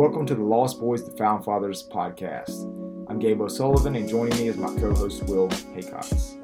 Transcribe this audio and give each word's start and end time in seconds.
Welcome 0.00 0.24
to 0.28 0.34
the 0.34 0.42
Lost 0.42 0.80
Boys 0.80 1.04
to 1.04 1.10
Found 1.18 1.44
Fathers 1.44 1.86
podcast. 1.86 2.64
I'm 3.10 3.18
Gabe 3.18 3.42
O'Sullivan, 3.42 3.96
and 3.96 4.08
joining 4.08 4.34
me 4.38 4.48
is 4.48 4.56
my 4.56 4.74
co 4.76 4.94
host, 4.94 5.24
Will 5.24 5.50
Haycox. 5.50 6.38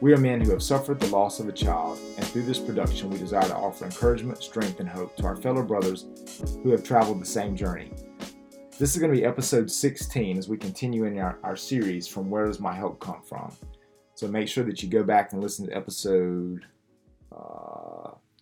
We 0.00 0.12
are 0.12 0.16
men 0.16 0.40
who 0.40 0.52
have 0.52 0.62
suffered 0.62 1.00
the 1.00 1.08
loss 1.08 1.40
of 1.40 1.48
a 1.48 1.52
child, 1.52 1.98
and 2.16 2.24
through 2.24 2.44
this 2.44 2.60
production, 2.60 3.10
we 3.10 3.18
desire 3.18 3.48
to 3.48 3.56
offer 3.56 3.84
encouragement, 3.84 4.40
strength, 4.40 4.78
and 4.78 4.88
hope 4.88 5.16
to 5.16 5.24
our 5.24 5.34
fellow 5.34 5.64
brothers 5.64 6.06
who 6.62 6.70
have 6.70 6.84
traveled 6.84 7.20
the 7.20 7.26
same 7.26 7.56
journey. 7.56 7.90
This 8.78 8.94
is 8.94 8.98
going 8.98 9.12
to 9.12 9.18
be 9.18 9.26
episode 9.26 9.72
16 9.72 10.38
as 10.38 10.48
we 10.48 10.56
continue 10.56 11.02
in 11.02 11.18
our, 11.18 11.40
our 11.42 11.56
series, 11.56 12.06
From 12.06 12.30
Where 12.30 12.46
Does 12.46 12.60
My 12.60 12.76
Help 12.76 13.00
Come 13.00 13.22
From? 13.22 13.52
So 14.14 14.28
make 14.28 14.46
sure 14.46 14.62
that 14.62 14.84
you 14.84 14.88
go 14.88 15.02
back 15.02 15.32
and 15.32 15.42
listen 15.42 15.66
to 15.66 15.76
episode 15.76 16.64
uh, 17.36 17.69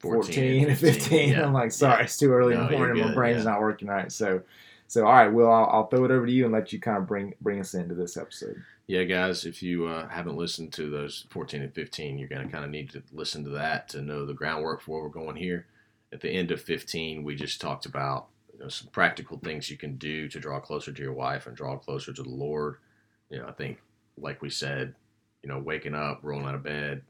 14, 0.00 0.66
15. 0.66 0.76
15. 0.76 1.28
Yeah. 1.30 1.44
I'm 1.44 1.52
like, 1.52 1.72
sorry, 1.72 1.98
yeah. 1.98 2.04
it's 2.04 2.16
too 2.16 2.32
early 2.32 2.54
no, 2.54 2.62
in 2.62 2.66
the 2.70 2.78
morning. 2.78 3.04
My 3.04 3.14
brain's 3.14 3.44
yeah. 3.44 3.50
not 3.50 3.60
working 3.60 3.88
right. 3.88 4.10
So, 4.10 4.42
so 4.86 5.06
all 5.06 5.12
right, 5.12 5.28
Will, 5.28 5.50
I'll, 5.50 5.66
I'll, 5.66 5.86
throw 5.86 6.04
it 6.04 6.10
over 6.10 6.26
to 6.26 6.32
you 6.32 6.44
and 6.44 6.52
let 6.52 6.72
you 6.72 6.80
kind 6.80 6.98
of 6.98 7.06
bring 7.06 7.34
bring 7.40 7.60
us 7.60 7.74
into 7.74 7.94
this 7.94 8.16
episode. 8.16 8.62
Yeah, 8.86 9.04
guys, 9.04 9.44
if 9.44 9.62
you 9.62 9.86
uh, 9.86 10.08
haven't 10.08 10.36
listened 10.36 10.72
to 10.74 10.88
those 10.88 11.26
14 11.28 11.60
and 11.60 11.74
15, 11.74 12.18
you're 12.18 12.28
going 12.28 12.46
to 12.46 12.50
kind 12.50 12.64
of 12.64 12.70
need 12.70 12.90
to 12.90 13.02
listen 13.12 13.44
to 13.44 13.50
that 13.50 13.88
to 13.90 14.00
know 14.00 14.24
the 14.24 14.32
groundwork 14.32 14.80
for 14.80 14.92
where 14.92 15.02
we're 15.02 15.08
going 15.10 15.36
here. 15.36 15.66
At 16.10 16.22
the 16.22 16.30
end 16.30 16.50
of 16.52 16.62
15, 16.62 17.22
we 17.22 17.34
just 17.34 17.60
talked 17.60 17.84
about 17.84 18.28
you 18.54 18.60
know, 18.60 18.68
some 18.70 18.88
practical 18.88 19.38
things 19.38 19.70
you 19.70 19.76
can 19.76 19.96
do 19.96 20.26
to 20.28 20.40
draw 20.40 20.58
closer 20.58 20.90
to 20.90 21.02
your 21.02 21.12
wife 21.12 21.46
and 21.46 21.54
draw 21.54 21.76
closer 21.76 22.14
to 22.14 22.22
the 22.22 22.30
Lord. 22.30 22.76
You 23.28 23.40
know, 23.40 23.46
I 23.46 23.52
think, 23.52 23.78
like 24.16 24.40
we 24.40 24.48
said, 24.48 24.94
you 25.42 25.50
know, 25.50 25.58
waking 25.58 25.94
up, 25.94 26.20
rolling 26.22 26.46
out 26.46 26.54
of 26.54 26.62
bed, 26.62 27.02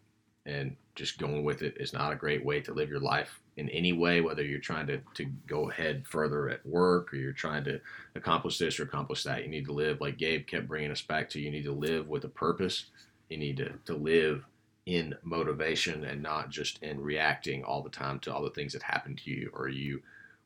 and 0.49 0.75
just 0.95 1.19
going 1.19 1.45
with 1.45 1.63
it 1.63 1.77
is 1.79 1.93
not 1.93 2.13
a 2.13 2.17
great 2.17 2.45
way 2.45 2.61
to 2.61 2.73
live 2.73 2.89
your 2.89 3.01
life 3.01 3.39
in 3.57 3.69
any 3.69 3.93
way, 3.93 4.21
whether 4.21 4.43
you're 4.43 4.59
trying 4.59 4.87
to, 4.87 4.99
to 5.15 5.27
go 5.47 5.71
ahead 5.71 6.05
further 6.09 6.49
at 6.49 6.65
work 6.65 7.13
or 7.13 7.17
you're 7.17 7.33
trying 7.33 7.65
to 7.65 7.81
accomplish 8.15 8.59
this 8.59 8.81
or 8.81 8.85
accomplish 8.85 9.23
that. 9.25 9.43
You 9.43 9.51
need 9.51 9.67
to 9.67 9.73
live, 9.73 10.01
like 10.01 10.17
Gabe 10.17 10.47
kept 10.47 10.67
bringing 10.67 10.91
us 10.91 11.03
back 11.03 11.29
to, 11.31 11.41
you 11.41 11.51
need 11.51 11.65
to 11.65 11.73
live 11.73 12.09
with 12.09 12.25
a 12.25 12.29
purpose. 12.29 12.87
You 13.29 13.37
need 13.37 13.59
to, 13.59 13.75
to 13.85 13.95
live 13.95 14.45
in 14.87 15.15
motivation 15.23 16.05
and 16.05 16.23
not 16.23 16.49
just 16.51 16.83
in 16.83 16.99
reacting 16.99 17.63
all 17.63 17.83
the 17.83 17.91
time 17.91 18.19
to 18.21 18.33
all 18.33 18.43
the 18.43 18.51
things 18.51 18.73
that 18.73 18.83
happen 18.83 19.15
to 19.17 19.31
you, 19.31 19.51
or 19.53 19.69
you 19.69 20.01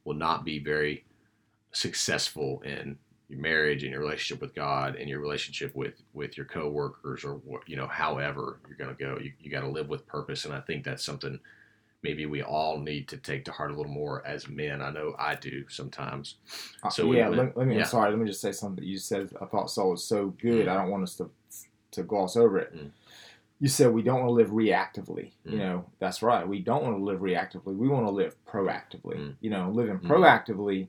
will 0.05 0.14
not 0.14 0.44
be 0.44 0.59
very 0.59 1.05
successful 1.70 2.61
in 2.64 2.98
your 3.28 3.41
marriage 3.41 3.83
and 3.83 3.92
your 3.92 4.01
relationship 4.01 4.41
with 4.41 4.55
God 4.55 4.97
and 4.97 5.09
your 5.09 5.20
relationship 5.20 5.75
with 5.75 6.03
with 6.12 6.37
your 6.37 6.47
coworkers 6.47 7.25
or 7.25 7.41
you 7.67 7.77
know 7.77 7.87
however 7.87 8.61
you're 8.69 8.77
going 8.77 8.95
to 8.95 9.03
go 9.03 9.19
you, 9.19 9.33
you 9.41 9.51
got 9.51 9.62
to 9.62 9.69
live 9.69 9.89
with 9.89 10.06
purpose 10.06 10.45
and 10.45 10.55
I 10.55 10.61
think 10.61 10.84
that's 10.84 11.05
something 11.05 11.39
maybe 12.03 12.27
we 12.27 12.43
all 12.43 12.78
need 12.78 13.09
to 13.09 13.17
take 13.17 13.45
to 13.45 13.53
heart 13.53 13.70
a 13.70 13.75
little 13.75 13.93
more 13.93 14.27
as 14.27 14.48
men 14.48 14.83
I 14.83 14.91
know 14.91 15.15
I 15.19 15.34
do 15.34 15.65
sometimes 15.69 16.37
uh, 16.83 16.91
so 16.91 17.09
uh, 17.09 17.12
yeah 17.12 17.28
we, 17.31 17.37
let, 17.37 17.56
let, 17.56 17.67
me 17.67 17.77
yeah. 17.78 17.84
sorry 17.84 18.11
let 18.11 18.19
me 18.19 18.27
just 18.27 18.41
say 18.41 18.53
something 18.53 18.84
that 18.84 18.89
you 18.89 18.98
said 18.98 19.31
I 19.41 19.47
thought 19.47 19.70
Saul 19.70 19.91
was 19.91 20.05
so 20.05 20.34
good 20.41 20.67
mm 20.67 20.70
I 20.70 20.75
don't 20.75 20.91
want 20.91 21.05
us 21.05 21.17
to 21.17 21.31
to 21.93 22.03
gloss 22.03 22.37
over 22.37 22.59
it 22.59 22.77
mm 22.77 22.91
you 23.62 23.69
said 23.69 23.93
we 23.93 24.03
don't 24.03 24.19
want 24.19 24.31
to 24.31 24.33
live 24.33 24.48
reactively. 24.48 25.31
Mm. 25.47 25.53
You 25.53 25.59
know, 25.59 25.84
that's 26.00 26.20
right. 26.20 26.47
We 26.47 26.59
don't 26.59 26.83
want 26.83 26.98
to 26.98 27.05
live 27.05 27.20
reactively. 27.20 27.77
We 27.77 27.87
want 27.87 28.06
to 28.06 28.11
live 28.11 28.34
proactively. 28.45 29.19
Mm. 29.19 29.34
You 29.41 29.50
know, 29.50 29.70
living 29.70 29.98
mm. 29.98 30.09
proactively 30.09 30.89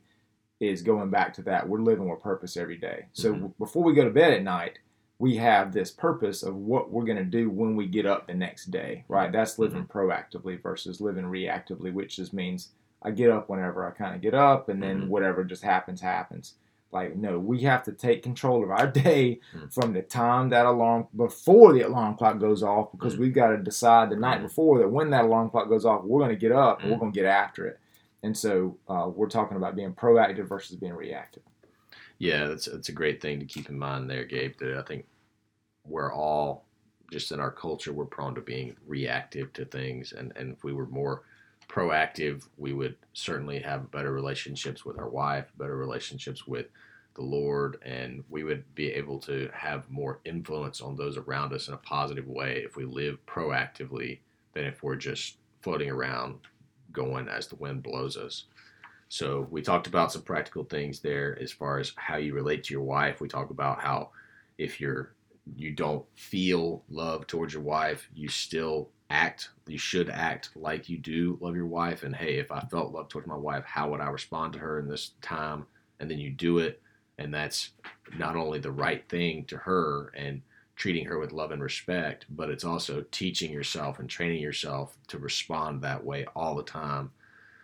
is 0.69 0.81
going 0.81 1.09
back 1.09 1.33
to 1.35 1.41
that. 1.43 1.67
We're 1.67 1.79
living 1.79 2.09
with 2.09 2.21
purpose 2.21 2.57
every 2.57 2.77
day. 2.77 3.05
So 3.13 3.33
mm-hmm. 3.33 3.47
before 3.59 3.83
we 3.83 3.93
go 3.93 4.03
to 4.03 4.09
bed 4.09 4.33
at 4.33 4.43
night, 4.43 4.79
we 5.19 5.35
have 5.37 5.71
this 5.71 5.91
purpose 5.91 6.43
of 6.43 6.55
what 6.55 6.91
we're 6.91 7.05
going 7.05 7.17
to 7.17 7.23
do 7.23 7.49
when 7.49 7.75
we 7.75 7.87
get 7.87 8.05
up 8.05 8.27
the 8.27 8.33
next 8.33 8.71
day, 8.71 9.05
right? 9.07 9.31
That's 9.31 9.59
living 9.59 9.85
mm-hmm. 9.85 9.97
proactively 9.97 10.61
versus 10.61 10.99
living 10.99 11.25
reactively, 11.25 11.93
which 11.93 12.17
just 12.17 12.33
means 12.33 12.69
I 13.01 13.11
get 13.11 13.29
up 13.29 13.49
whenever 13.49 13.87
I 13.87 13.91
kind 13.91 14.15
of 14.15 14.21
get 14.21 14.33
up 14.33 14.69
and 14.69 14.81
then 14.81 15.01
mm-hmm. 15.01 15.09
whatever 15.09 15.43
just 15.43 15.63
happens, 15.63 16.01
happens. 16.01 16.55
Like, 16.91 17.15
no, 17.15 17.39
we 17.39 17.61
have 17.61 17.83
to 17.83 17.91
take 17.91 18.21
control 18.21 18.63
of 18.63 18.71
our 18.71 18.87
day 18.91 19.39
mm-hmm. 19.55 19.67
from 19.67 19.93
the 19.93 20.01
time 20.01 20.49
that 20.49 20.65
alarm, 20.65 21.07
before 21.15 21.73
the 21.73 21.81
alarm 21.81 22.15
clock 22.15 22.39
goes 22.39 22.63
off, 22.63 22.91
because 22.91 23.13
mm-hmm. 23.13 23.23
we've 23.23 23.33
got 23.33 23.47
to 23.47 23.57
decide 23.57 24.09
the 24.09 24.15
night 24.15 24.35
mm-hmm. 24.35 24.47
before 24.47 24.79
that 24.79 24.89
when 24.89 25.09
that 25.09 25.25
alarm 25.25 25.49
clock 25.49 25.69
goes 25.69 25.85
off, 25.85 26.03
we're 26.03 26.19
going 26.19 26.29
to 26.31 26.35
get 26.35 26.51
up 26.51 26.81
and 26.81 26.91
we're 26.91 26.97
going 26.97 27.11
to 27.11 27.19
get 27.19 27.27
after 27.27 27.65
it. 27.65 27.79
And 28.23 28.35
so 28.35 28.77
uh, 28.87 29.09
we're 29.13 29.29
talking 29.29 29.57
about 29.57 29.75
being 29.75 29.93
proactive 29.93 30.47
versus 30.47 30.77
being 30.77 30.93
reactive. 30.93 31.43
Yeah, 32.17 32.47
that's 32.47 32.65
that's 32.65 32.89
a 32.89 32.93
great 32.93 33.21
thing 33.21 33.39
to 33.39 33.45
keep 33.45 33.69
in 33.69 33.77
mind 33.77 34.09
there, 34.09 34.23
Gabe. 34.23 34.53
That 34.59 34.77
I 34.77 34.81
think 34.81 35.05
we're 35.85 36.13
all 36.13 36.65
just 37.11 37.31
in 37.31 37.39
our 37.39 37.51
culture 37.51 37.91
we're 37.91 38.05
prone 38.05 38.33
to 38.35 38.41
being 38.41 38.75
reactive 38.87 39.51
to 39.53 39.65
things, 39.65 40.13
and 40.13 40.31
and 40.37 40.53
if 40.53 40.63
we 40.63 40.73
were 40.73 40.87
more 40.87 41.23
proactive, 41.67 42.47
we 42.57 42.73
would 42.73 42.95
certainly 43.13 43.59
have 43.59 43.91
better 43.91 44.11
relationships 44.13 44.85
with 44.85 44.97
our 44.97 45.09
wife, 45.09 45.51
better 45.57 45.75
relationships 45.75 46.47
with 46.47 46.67
the 47.15 47.21
Lord, 47.21 47.77
and 47.83 48.23
we 48.29 48.43
would 48.43 48.63
be 48.75 48.91
able 48.91 49.19
to 49.19 49.49
have 49.53 49.89
more 49.89 50.19
influence 50.25 50.81
on 50.81 50.95
those 50.95 51.17
around 51.17 51.53
us 51.53 51.67
in 51.67 51.73
a 51.73 51.77
positive 51.77 52.27
way 52.27 52.63
if 52.65 52.75
we 52.75 52.85
live 52.85 53.17
proactively 53.25 54.19
than 54.53 54.65
if 54.65 54.81
we're 54.81 54.95
just 54.95 55.37
floating 55.61 55.89
around 55.89 56.39
going 56.93 57.27
as 57.27 57.47
the 57.47 57.55
wind 57.55 57.83
blows 57.83 58.17
us. 58.17 58.45
So 59.09 59.47
we 59.51 59.61
talked 59.61 59.87
about 59.87 60.11
some 60.11 60.23
practical 60.23 60.63
things 60.63 60.99
there 60.99 61.37
as 61.39 61.51
far 61.51 61.79
as 61.79 61.93
how 61.95 62.17
you 62.17 62.33
relate 62.33 62.63
to 62.65 62.73
your 62.73 62.83
wife. 62.83 63.21
We 63.21 63.27
talk 63.27 63.49
about 63.49 63.79
how 63.79 64.09
if 64.57 64.79
you're 64.79 65.13
you 65.57 65.71
don't 65.71 66.05
feel 66.15 66.83
love 66.89 67.27
towards 67.27 67.53
your 67.53 67.63
wife, 67.63 68.07
you 68.15 68.29
still 68.29 68.89
act 69.13 69.49
you 69.67 69.77
should 69.77 70.09
act 70.09 70.49
like 70.55 70.89
you 70.89 70.97
do 70.97 71.37
love 71.39 71.55
your 71.55 71.67
wife 71.67 72.01
and 72.01 72.15
hey 72.15 72.39
if 72.39 72.51
i 72.51 72.59
felt 72.71 72.91
love 72.91 73.07
towards 73.09 73.27
my 73.27 73.35
wife 73.35 73.63
how 73.63 73.87
would 73.89 74.01
i 74.01 74.07
respond 74.07 74.51
to 74.51 74.57
her 74.57 74.79
in 74.79 74.87
this 74.87 75.11
time 75.21 75.67
and 75.99 76.09
then 76.09 76.17
you 76.17 76.31
do 76.31 76.57
it 76.57 76.81
and 77.19 77.31
that's 77.31 77.69
not 78.17 78.35
only 78.35 78.57
the 78.57 78.71
right 78.71 79.07
thing 79.09 79.45
to 79.45 79.55
her 79.55 80.11
and 80.15 80.41
treating 80.75 81.05
her 81.05 81.19
with 81.19 81.31
love 81.31 81.51
and 81.51 81.61
respect, 81.61 82.25
but 82.29 82.49
it's 82.49 82.63
also 82.63 83.05
teaching 83.11 83.51
yourself 83.51 83.99
and 83.99 84.09
training 84.09 84.41
yourself 84.41 84.97
to 85.07 85.17
respond 85.17 85.81
that 85.81 86.03
way 86.03 86.25
all 86.35 86.55
the 86.55 86.63
time. 86.63 87.11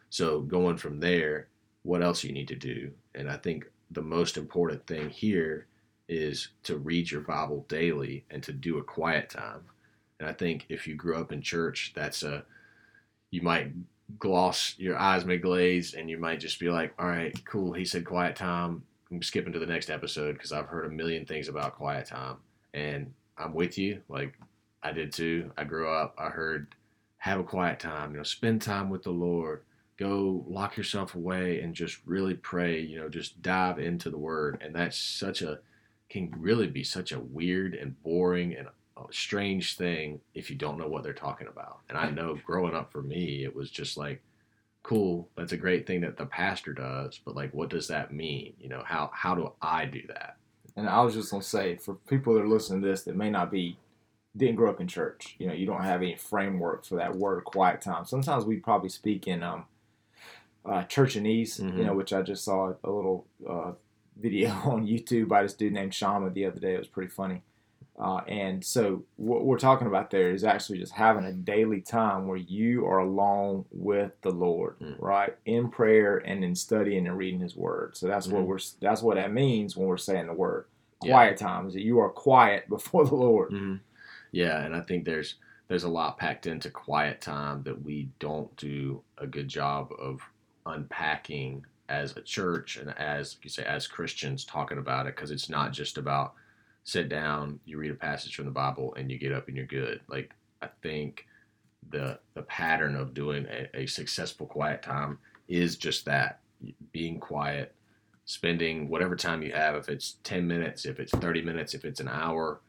So 0.10 0.42
going 0.42 0.78
from 0.78 1.00
there, 1.00 1.48
what 1.84 2.04
else 2.04 2.24
you 2.24 2.32
need 2.32 2.48
to 2.50 2.56
do? 2.56 2.92
And 3.16 3.30
I 3.30 3.38
think 3.38 3.66
the 3.92 4.02
most 4.02 4.38
important 4.38 4.86
thing 4.86 5.10
here 5.10 5.68
is 6.08 6.50
to 6.64 6.78
read 6.78 7.10
your 7.10 7.22
Bible 7.22 7.66
daily 7.68 8.26
and 8.30 8.42
to 8.44 8.52
do 8.52 8.78
a 8.78 8.84
quiet 8.84 9.30
time. 9.30 9.62
And 10.20 10.28
I 10.28 10.34
think 10.34 10.66
if 10.70 10.88
you 10.88 10.96
grew 10.96 11.18
up 11.18 11.32
in 11.32 11.42
church, 11.42 11.94
that's 11.96 12.24
a 12.24 12.44
you 13.32 13.42
might 13.42 13.72
gloss 14.18 14.74
your 14.78 14.98
eyes 14.98 15.24
may 15.24 15.38
glaze 15.38 15.94
and 15.94 16.10
you 16.10 16.18
might 16.18 16.40
just 16.40 16.60
be 16.60 16.70
like, 16.70 16.94
all 16.98 17.08
right, 17.08 17.34
cool. 17.46 17.74
He 17.74 17.86
said 17.86 18.06
quiet 18.06 18.36
time. 18.36 18.84
I'm 19.12 19.22
skipping 19.22 19.54
to 19.54 19.60
the 19.60 19.66
next 19.66 19.90
episode 19.90 20.34
because 20.34 20.52
I've 20.52 20.66
heard 20.66 20.86
a 20.86 20.90
million 20.90 21.26
things 21.26 21.48
about 21.48 21.76
quiet 21.76 22.08
time 22.08 22.38
and 22.74 23.14
I'm 23.38 23.54
with 23.54 23.78
you. 23.78 24.02
Like 24.10 24.38
I 24.84 24.92
did 24.92 25.12
too. 25.12 25.52
I 25.58 25.64
grew 25.64 25.90
up. 25.90 26.16
I 26.18 26.30
heard 26.30 26.76
have 27.18 27.40
a 27.40 27.44
quiet 27.44 27.80
time. 27.80 28.12
You 28.12 28.18
know, 28.18 28.24
spend 28.24 28.62
time 28.62 28.90
with 28.90 29.04
the 29.04 29.12
Lord. 29.12 29.64
Go 29.98 30.46
lock 30.48 30.78
yourself 30.78 31.16
away 31.16 31.62
and 31.62 31.74
just 31.74 32.00
really 32.06 32.36
pray. 32.36 32.80
You 32.80 33.00
know, 33.00 33.10
just 33.10 33.42
dive 33.42 33.80
into 33.80 34.10
the 34.10 34.18
Word. 34.18 34.62
And 34.64 34.74
that's 34.74 34.98
such 34.98 35.42
a 35.42 35.60
can 36.10 36.34
really 36.38 36.68
be 36.68 36.84
such 36.84 37.12
a 37.12 37.20
weird 37.20 37.76
and 37.76 38.02
boring 38.02 38.56
and 38.56 38.68
uh, 38.98 39.04
strange 39.12 39.78
thing 39.78 40.20
if 40.34 40.50
you 40.50 40.56
don't 40.56 40.78
know 40.78 40.88
what 40.88 41.04
they're 41.04 41.14
talking 41.14 41.48
about. 41.48 41.80
And 41.88 41.98
I 41.98 42.10
know 42.10 42.38
growing 42.46 42.76
up 42.76 42.92
for 42.92 43.04
me, 43.04 43.44
it 43.44 43.56
was 43.56 43.70
just 43.70 43.96
like, 43.96 44.22
cool, 44.82 45.30
that's 45.36 45.52
a 45.52 45.58
great 45.58 45.86
thing 45.86 46.02
that 46.02 46.18
the 46.18 46.26
pastor 46.26 46.74
does, 46.74 47.20
but 47.24 47.36
like, 47.36 47.54
what 47.54 47.70
does 47.70 47.88
that 47.90 48.14
mean? 48.14 48.54
You 48.60 48.70
know, 48.70 48.82
how 48.86 49.12
how 49.14 49.36
do 49.36 49.52
I 49.62 49.86
do 49.86 50.02
that? 50.08 50.38
And 50.80 50.90
I 50.90 51.02
was 51.02 51.14
just 51.14 51.32
gonna 51.32 51.44
say, 51.44 51.76
for 51.76 51.96
people 51.96 52.34
that 52.34 52.42
are 52.42 52.48
listening 52.48 52.82
to 52.82 52.88
this 52.88 53.04
that 53.04 53.16
may 53.16 53.30
not 53.30 53.52
be 53.52 53.78
didn't 54.38 54.56
grow 54.56 54.70
up 54.70 54.80
in 54.80 54.88
church, 54.88 55.36
you 55.38 55.48
know, 55.48 55.54
you 55.54 55.66
don't 55.66 55.84
have 55.84 56.02
any 56.02 56.16
framework 56.16 56.86
for 56.86 56.96
that 56.96 57.16
word 57.16 57.44
quiet 57.44 57.82
time. 57.82 58.06
Sometimes 58.06 58.46
we 58.46 58.58
probably 58.58 58.90
speak 58.90 59.28
in 59.28 59.44
um, 59.44 59.66
uh, 60.66 60.84
churchanese, 60.84 61.60
mm-hmm. 61.60 61.78
you 61.78 61.84
know, 61.84 61.94
which 61.94 62.14
I 62.14 62.22
just 62.22 62.44
saw 62.46 62.74
a 62.84 62.90
little 62.90 63.26
uh, 63.48 63.72
video 64.18 64.50
on 64.66 64.88
YouTube 64.88 65.28
by 65.28 65.44
this 65.44 65.54
dude 65.54 65.74
named 65.74 65.94
Shama 65.94 66.30
the 66.30 66.46
other 66.46 66.60
day. 66.60 66.76
It 66.76 66.80
was 66.80 66.88
pretty 66.88 67.12
funny. 67.12 67.44
Uh, 68.00 68.22
and 68.30 68.64
so 68.64 69.04
what 69.18 69.44
we're 69.44 69.60
talking 69.60 69.88
about 69.88 70.10
there 70.10 70.32
is 70.32 70.46
actually 70.46 70.80
just 70.80 70.94
having 70.94 71.26
a 71.26 71.34
daily 71.34 71.82
time 71.82 72.28
where 72.28 72.38
you 72.38 72.86
are 72.86 73.00
alone 73.00 73.66
with 73.72 74.14
the 74.22 74.32
Lord, 74.32 74.80
mm. 74.80 74.96
right, 75.00 75.36
in 75.46 75.70
prayer 75.70 76.18
and 76.20 76.44
in 76.44 76.56
studying 76.56 77.08
and 77.08 77.18
reading 77.18 77.42
His 77.42 77.58
Word. 77.58 77.98
So 77.98 78.08
that's 78.08 78.28
mm-hmm. 78.28 78.38
what 78.38 78.48
we're 78.48 78.60
that's 78.80 79.02
what 79.02 79.16
that 79.18 79.34
means 79.34 79.76
when 79.76 79.88
we're 79.88 79.98
saying 79.98 80.28
the 80.28 80.34
word 80.34 80.66
quiet 81.00 81.42
yeah. 81.42 81.48
times 81.48 81.74
that 81.74 81.84
you 81.84 82.00
are 82.00 82.10
quiet 82.10 82.70
before 82.70 83.06
the 83.06 83.16
Lord. 83.16 83.52
Mm-hmm. 83.52 83.76
Yeah, 84.32 84.64
and 84.64 84.74
I 84.74 84.82
think 84.82 85.04
there's 85.04 85.36
there's 85.68 85.84
a 85.84 85.90
lot 85.90 86.18
packed 86.18 86.48
into 86.48 86.70
quiet 86.70 87.20
time 87.20 87.64
that 87.64 87.84
we 87.84 88.10
don't 88.20 88.56
do 88.56 89.02
a 89.18 89.28
good 89.28 89.50
job 89.50 89.92
of 90.00 90.22
unpacking 90.66 91.66
as 91.90 92.16
a 92.16 92.22
church 92.22 92.78
and 92.78 92.98
as 92.98 93.38
you 93.44 93.50
say 93.50 93.64
as 93.64 93.88
Christians 93.88 94.46
talking 94.46 94.78
about 94.78 95.06
it 95.08 95.16
because 95.16 95.32
it's 95.32 95.50
not 95.50 95.74
just 95.74 95.98
about 95.98 96.36
sit 96.84 97.10
down, 97.10 97.60
you 97.66 97.78
read 97.78 97.92
a 97.92 97.96
passage 97.96 98.36
from 98.36 98.46
the 98.46 98.52
Bible, 98.52 98.94
and 98.96 99.12
you 99.12 99.18
get 99.18 99.32
up 99.32 99.48
and 99.48 99.58
you're 99.58 99.66
good. 99.66 100.02
Like 100.08 100.34
I 100.62 100.70
think 100.82 101.26
the 101.90 102.20
the 102.34 102.44
pattern 102.44 102.96
of 102.96 103.14
doing 103.14 103.46
a, 103.48 103.82
a 103.82 103.86
successful 103.86 104.46
quiet 104.46 104.82
time 104.82 105.18
is 105.48 105.76
just 105.76 106.06
that 106.06 106.40
being 106.92 107.20
quiet, 107.20 107.74
spending 108.26 108.90
whatever 108.90 109.16
time 109.16 109.42
you 109.42 109.52
have, 109.52 109.76
if 109.76 109.90
it's 109.90 110.18
10 110.24 110.46
minutes, 110.48 110.86
if 110.86 111.00
it's 111.00 111.12
30 111.12 111.42
minutes, 111.42 111.74
if 111.74 111.86
it's 111.86 112.00
an 112.00 112.08
hour, 112.08 112.62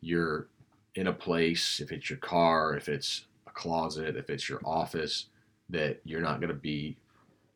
you're 0.00 0.48
in 0.94 1.08
a 1.08 1.12
place, 1.12 1.80
if 1.80 1.92
it's 1.92 2.08
your 2.08 2.18
car, 2.18 2.76
if 2.76 2.88
it's 2.88 3.26
a 3.46 3.50
closet, 3.50 4.16
if 4.16 4.30
it's 4.30 4.48
your 4.48 4.60
office, 4.64 5.26
that 5.68 6.00
you're 6.04 6.20
not 6.20 6.40
going 6.40 6.48
to 6.48 6.54
be 6.54 6.96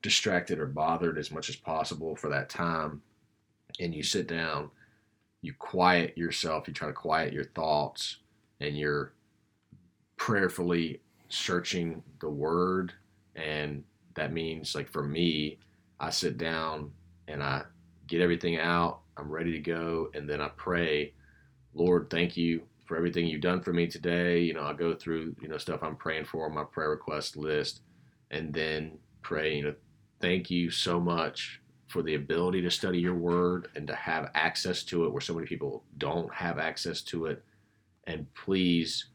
distracted 0.02 0.58
or 0.58 0.66
bothered 0.66 1.18
as 1.18 1.30
much 1.30 1.48
as 1.48 1.56
possible 1.56 2.16
for 2.16 2.28
that 2.28 2.48
time. 2.48 3.02
And 3.80 3.94
you 3.94 4.02
sit 4.02 4.26
down, 4.26 4.70
you 5.42 5.52
quiet 5.54 6.16
yourself, 6.16 6.66
you 6.66 6.74
try 6.74 6.88
to 6.88 6.94
quiet 6.94 7.32
your 7.32 7.44
thoughts, 7.44 8.18
and 8.60 8.76
you're 8.76 9.12
prayerfully 10.16 11.00
searching 11.28 12.02
the 12.20 12.28
word. 12.28 12.92
And 13.36 13.84
that 14.14 14.32
means, 14.32 14.74
like 14.74 14.88
for 14.88 15.02
me, 15.02 15.58
I 16.00 16.10
sit 16.10 16.38
down 16.38 16.90
and 17.28 17.42
I 17.42 17.62
get 18.06 18.20
everything 18.20 18.58
out. 18.58 19.00
I'm 19.16 19.30
ready 19.30 19.52
to 19.52 19.60
go. 19.60 20.10
And 20.14 20.28
then 20.28 20.40
I 20.40 20.48
pray, 20.56 21.12
Lord, 21.74 22.08
thank 22.10 22.36
you 22.36 22.62
for 22.86 22.96
everything 22.96 23.26
you've 23.26 23.42
done 23.42 23.60
for 23.60 23.72
me 23.72 23.86
today. 23.86 24.40
You 24.40 24.54
know, 24.54 24.62
I 24.62 24.72
go 24.72 24.94
through, 24.94 25.36
you 25.40 25.48
know, 25.48 25.58
stuff 25.58 25.82
I'm 25.82 25.96
praying 25.96 26.24
for 26.24 26.46
on 26.46 26.54
my 26.54 26.64
prayer 26.64 26.90
request 26.90 27.36
list 27.36 27.82
and 28.30 28.52
then 28.52 28.98
pray, 29.22 29.56
you 29.56 29.64
know, 29.64 29.74
thank 30.20 30.50
you 30.50 30.70
so 30.70 30.98
much 30.98 31.60
for 31.88 32.02
the 32.02 32.14
ability 32.14 32.60
to 32.62 32.70
study 32.70 32.98
your 32.98 33.14
word 33.14 33.68
and 33.74 33.86
to 33.86 33.94
have 33.94 34.30
access 34.34 34.82
to 34.84 35.04
it 35.04 35.12
where 35.12 35.22
so 35.22 35.34
many 35.34 35.46
people 35.46 35.82
don't 35.96 36.32
have 36.32 36.58
access 36.58 37.00
to 37.00 37.26
it. 37.26 37.42
And 38.06 38.32
please 38.34 39.06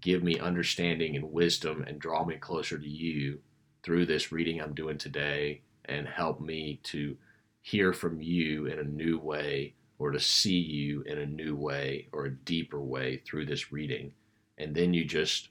give 0.00 0.22
me 0.22 0.38
understanding 0.38 1.14
and 1.14 1.30
wisdom 1.30 1.84
and 1.86 1.98
draw 1.98 2.24
me 2.24 2.36
closer 2.36 2.78
to 2.78 2.88
you 2.88 3.38
through 3.82 4.06
this 4.06 4.32
reading 4.32 4.60
I'm 4.60 4.74
doing 4.74 4.98
today 4.98 5.60
and 5.86 6.08
help 6.08 6.40
me 6.40 6.80
to 6.84 7.16
hear 7.60 7.92
from 7.92 8.20
you 8.20 8.66
in 8.66 8.78
a 8.78 8.84
new 8.84 9.18
way 9.18 9.74
or 9.98 10.10
to 10.10 10.18
see 10.20 10.58
you 10.58 11.02
in 11.02 11.18
a 11.18 11.26
new 11.26 11.54
way 11.54 12.08
or 12.12 12.24
a 12.24 12.30
deeper 12.30 12.80
way 12.80 13.22
through 13.26 13.46
this 13.46 13.72
reading. 13.72 14.12
And 14.58 14.74
then 14.74 14.94
you 14.94 15.04
just 15.04 15.50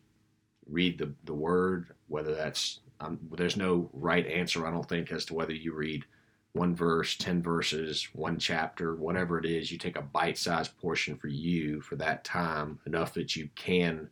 read 0.68 0.98
the, 0.98 1.14
the 1.26 1.34
word, 1.34 1.94
whether 2.08 2.34
that's, 2.34 2.80
um, 3.00 3.20
there's 3.32 3.58
no 3.58 3.90
right 3.94 4.26
answer, 4.28 4.66
I 4.66 4.72
don't 4.72 4.88
think, 4.88 5.12
as 5.12 5.26
to 5.26 5.34
whether 5.34 5.54
you 5.54 5.74
read 5.74 6.06
one 6.54 6.76
verse, 6.76 7.16
10 7.16 7.42
verses, 7.42 8.08
one 8.14 8.38
chapter, 8.38 8.96
whatever 8.96 9.40
it 9.40 9.46
is. 9.46 9.72
You 9.72 9.78
take 9.78 9.98
a 9.98 10.02
bite 10.02 10.38
sized 10.38 10.78
portion 10.80 11.16
for 11.16 11.28
you 11.28 11.82
for 11.82 11.96
that 11.98 12.24
time, 12.24 12.80
enough 12.86 13.14
that 13.14 13.36
you 13.36 13.50
can 13.56 14.10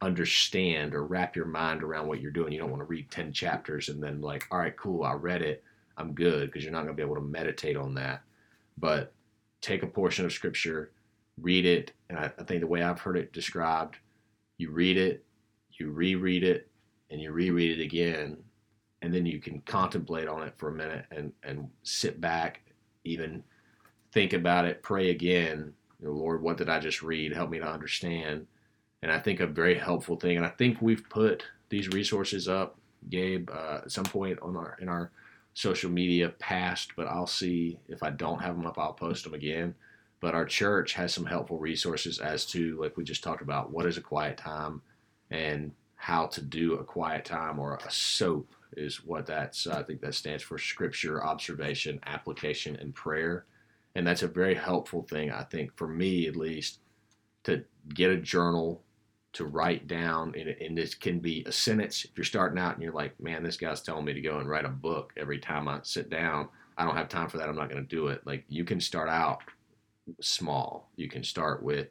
understand 0.00 0.94
or 0.94 1.04
wrap 1.04 1.36
your 1.36 1.46
mind 1.46 1.82
around 1.82 2.08
what 2.08 2.20
you're 2.20 2.30
doing. 2.30 2.52
You 2.52 2.58
don't 2.58 2.70
want 2.70 2.80
to 2.80 2.86
read 2.86 3.10
10 3.10 3.32
chapters 3.32 3.88
and 3.88 4.02
then, 4.02 4.20
like, 4.20 4.46
all 4.50 4.58
right, 4.58 4.76
cool, 4.76 5.04
I 5.04 5.12
read 5.12 5.42
it 5.42 5.62
I'm 5.96 6.12
good 6.12 6.50
because 6.50 6.62
you're 6.64 6.72
not 6.72 6.84
going 6.84 6.96
to 6.96 7.00
be 7.00 7.02
able 7.02 7.16
to 7.16 7.20
meditate 7.20 7.76
on 7.76 7.94
that. 7.94 8.22
But 8.78 9.12
take 9.60 9.82
a 9.82 9.86
portion 9.86 10.24
of 10.24 10.32
scripture, 10.32 10.90
read 11.40 11.64
it, 11.64 11.92
and 12.08 12.18
I, 12.18 12.32
I 12.38 12.44
think 12.44 12.60
the 12.60 12.66
way 12.66 12.82
I've 12.82 13.00
heard 13.00 13.16
it 13.16 13.32
described, 13.32 13.96
you 14.58 14.70
read 14.70 14.96
it, 14.96 15.24
you 15.78 15.90
reread 15.90 16.44
it, 16.44 16.68
and 17.10 17.20
you 17.20 17.32
reread 17.32 17.78
it 17.78 17.82
again, 17.82 18.38
and 19.04 19.12
then 19.12 19.26
you 19.26 19.38
can 19.38 19.60
contemplate 19.66 20.28
on 20.28 20.42
it 20.42 20.54
for 20.56 20.70
a 20.70 20.72
minute 20.72 21.04
and 21.10 21.30
and 21.42 21.68
sit 21.82 22.22
back, 22.22 22.62
even 23.04 23.44
think 24.12 24.32
about 24.32 24.64
it, 24.64 24.82
pray 24.82 25.10
again. 25.10 25.74
You 26.00 26.08
know, 26.08 26.14
Lord, 26.14 26.40
what 26.40 26.56
did 26.56 26.70
I 26.70 26.80
just 26.80 27.02
read? 27.02 27.34
Help 27.34 27.50
me 27.50 27.58
to 27.58 27.70
understand. 27.70 28.46
And 29.02 29.12
I 29.12 29.18
think 29.18 29.40
a 29.40 29.46
very 29.46 29.78
helpful 29.78 30.16
thing, 30.16 30.38
and 30.38 30.46
I 30.46 30.48
think 30.48 30.80
we've 30.80 31.06
put 31.10 31.44
these 31.68 31.90
resources 31.90 32.48
up, 32.48 32.78
Gabe, 33.10 33.50
uh, 33.50 33.80
at 33.84 33.92
some 33.92 34.06
point 34.06 34.38
on 34.40 34.56
our 34.56 34.78
in 34.80 34.88
our 34.88 35.10
social 35.52 35.90
media 35.90 36.30
past, 36.38 36.92
but 36.96 37.06
I'll 37.06 37.26
see 37.26 37.78
if 37.88 38.02
I 38.02 38.08
don't 38.08 38.40
have 38.40 38.56
them 38.56 38.66
up, 38.66 38.78
I'll 38.78 38.94
post 38.94 39.24
them 39.24 39.34
again. 39.34 39.74
But 40.20 40.34
our 40.34 40.46
church 40.46 40.94
has 40.94 41.12
some 41.12 41.26
helpful 41.26 41.58
resources 41.58 42.18
as 42.20 42.46
to, 42.46 42.80
like 42.80 42.96
we 42.96 43.04
just 43.04 43.22
talked 43.22 43.42
about, 43.42 43.70
what 43.70 43.84
is 43.84 43.98
a 43.98 44.00
quiet 44.00 44.38
time 44.38 44.80
and 45.30 45.72
how 45.96 46.26
to 46.26 46.40
do 46.40 46.74
a 46.74 46.84
quiet 46.84 47.26
time 47.26 47.58
or 47.58 47.76
a 47.76 47.90
SOAP 47.90 48.46
is 48.76 49.04
what 49.04 49.26
that's, 49.26 49.66
uh, 49.66 49.76
I 49.78 49.82
think 49.82 50.00
that 50.00 50.14
stands 50.14 50.42
for 50.42 50.58
scripture, 50.58 51.24
observation, 51.24 52.00
application, 52.06 52.76
and 52.76 52.94
prayer. 52.94 53.46
And 53.94 54.06
that's 54.06 54.22
a 54.22 54.28
very 54.28 54.54
helpful 54.54 55.02
thing, 55.02 55.30
I 55.30 55.44
think, 55.44 55.76
for 55.76 55.86
me 55.86 56.26
at 56.26 56.36
least, 56.36 56.80
to 57.44 57.64
get 57.92 58.10
a 58.10 58.16
journal 58.16 58.82
to 59.34 59.44
write 59.44 59.88
down, 59.88 60.32
and, 60.38 60.48
and 60.48 60.78
this 60.78 60.94
can 60.94 61.18
be 61.18 61.42
a 61.46 61.52
sentence. 61.52 62.04
If 62.04 62.12
you're 62.16 62.24
starting 62.24 62.58
out 62.58 62.74
and 62.74 62.82
you're 62.82 62.92
like, 62.92 63.18
man, 63.20 63.42
this 63.42 63.56
guy's 63.56 63.82
telling 63.82 64.04
me 64.04 64.12
to 64.12 64.20
go 64.20 64.38
and 64.38 64.48
write 64.48 64.64
a 64.64 64.68
book 64.68 65.12
every 65.16 65.38
time 65.38 65.68
I 65.68 65.80
sit 65.82 66.08
down, 66.08 66.48
I 66.78 66.84
don't 66.84 66.96
have 66.96 67.08
time 67.08 67.28
for 67.28 67.38
that. 67.38 67.48
I'm 67.48 67.56
not 67.56 67.68
going 67.68 67.82
to 67.82 67.96
do 67.96 68.08
it. 68.08 68.24
Like, 68.24 68.44
you 68.48 68.64
can 68.64 68.80
start 68.80 69.08
out 69.08 69.40
small. 70.20 70.90
You 70.96 71.08
can 71.08 71.24
start 71.24 71.62
with, 71.62 71.88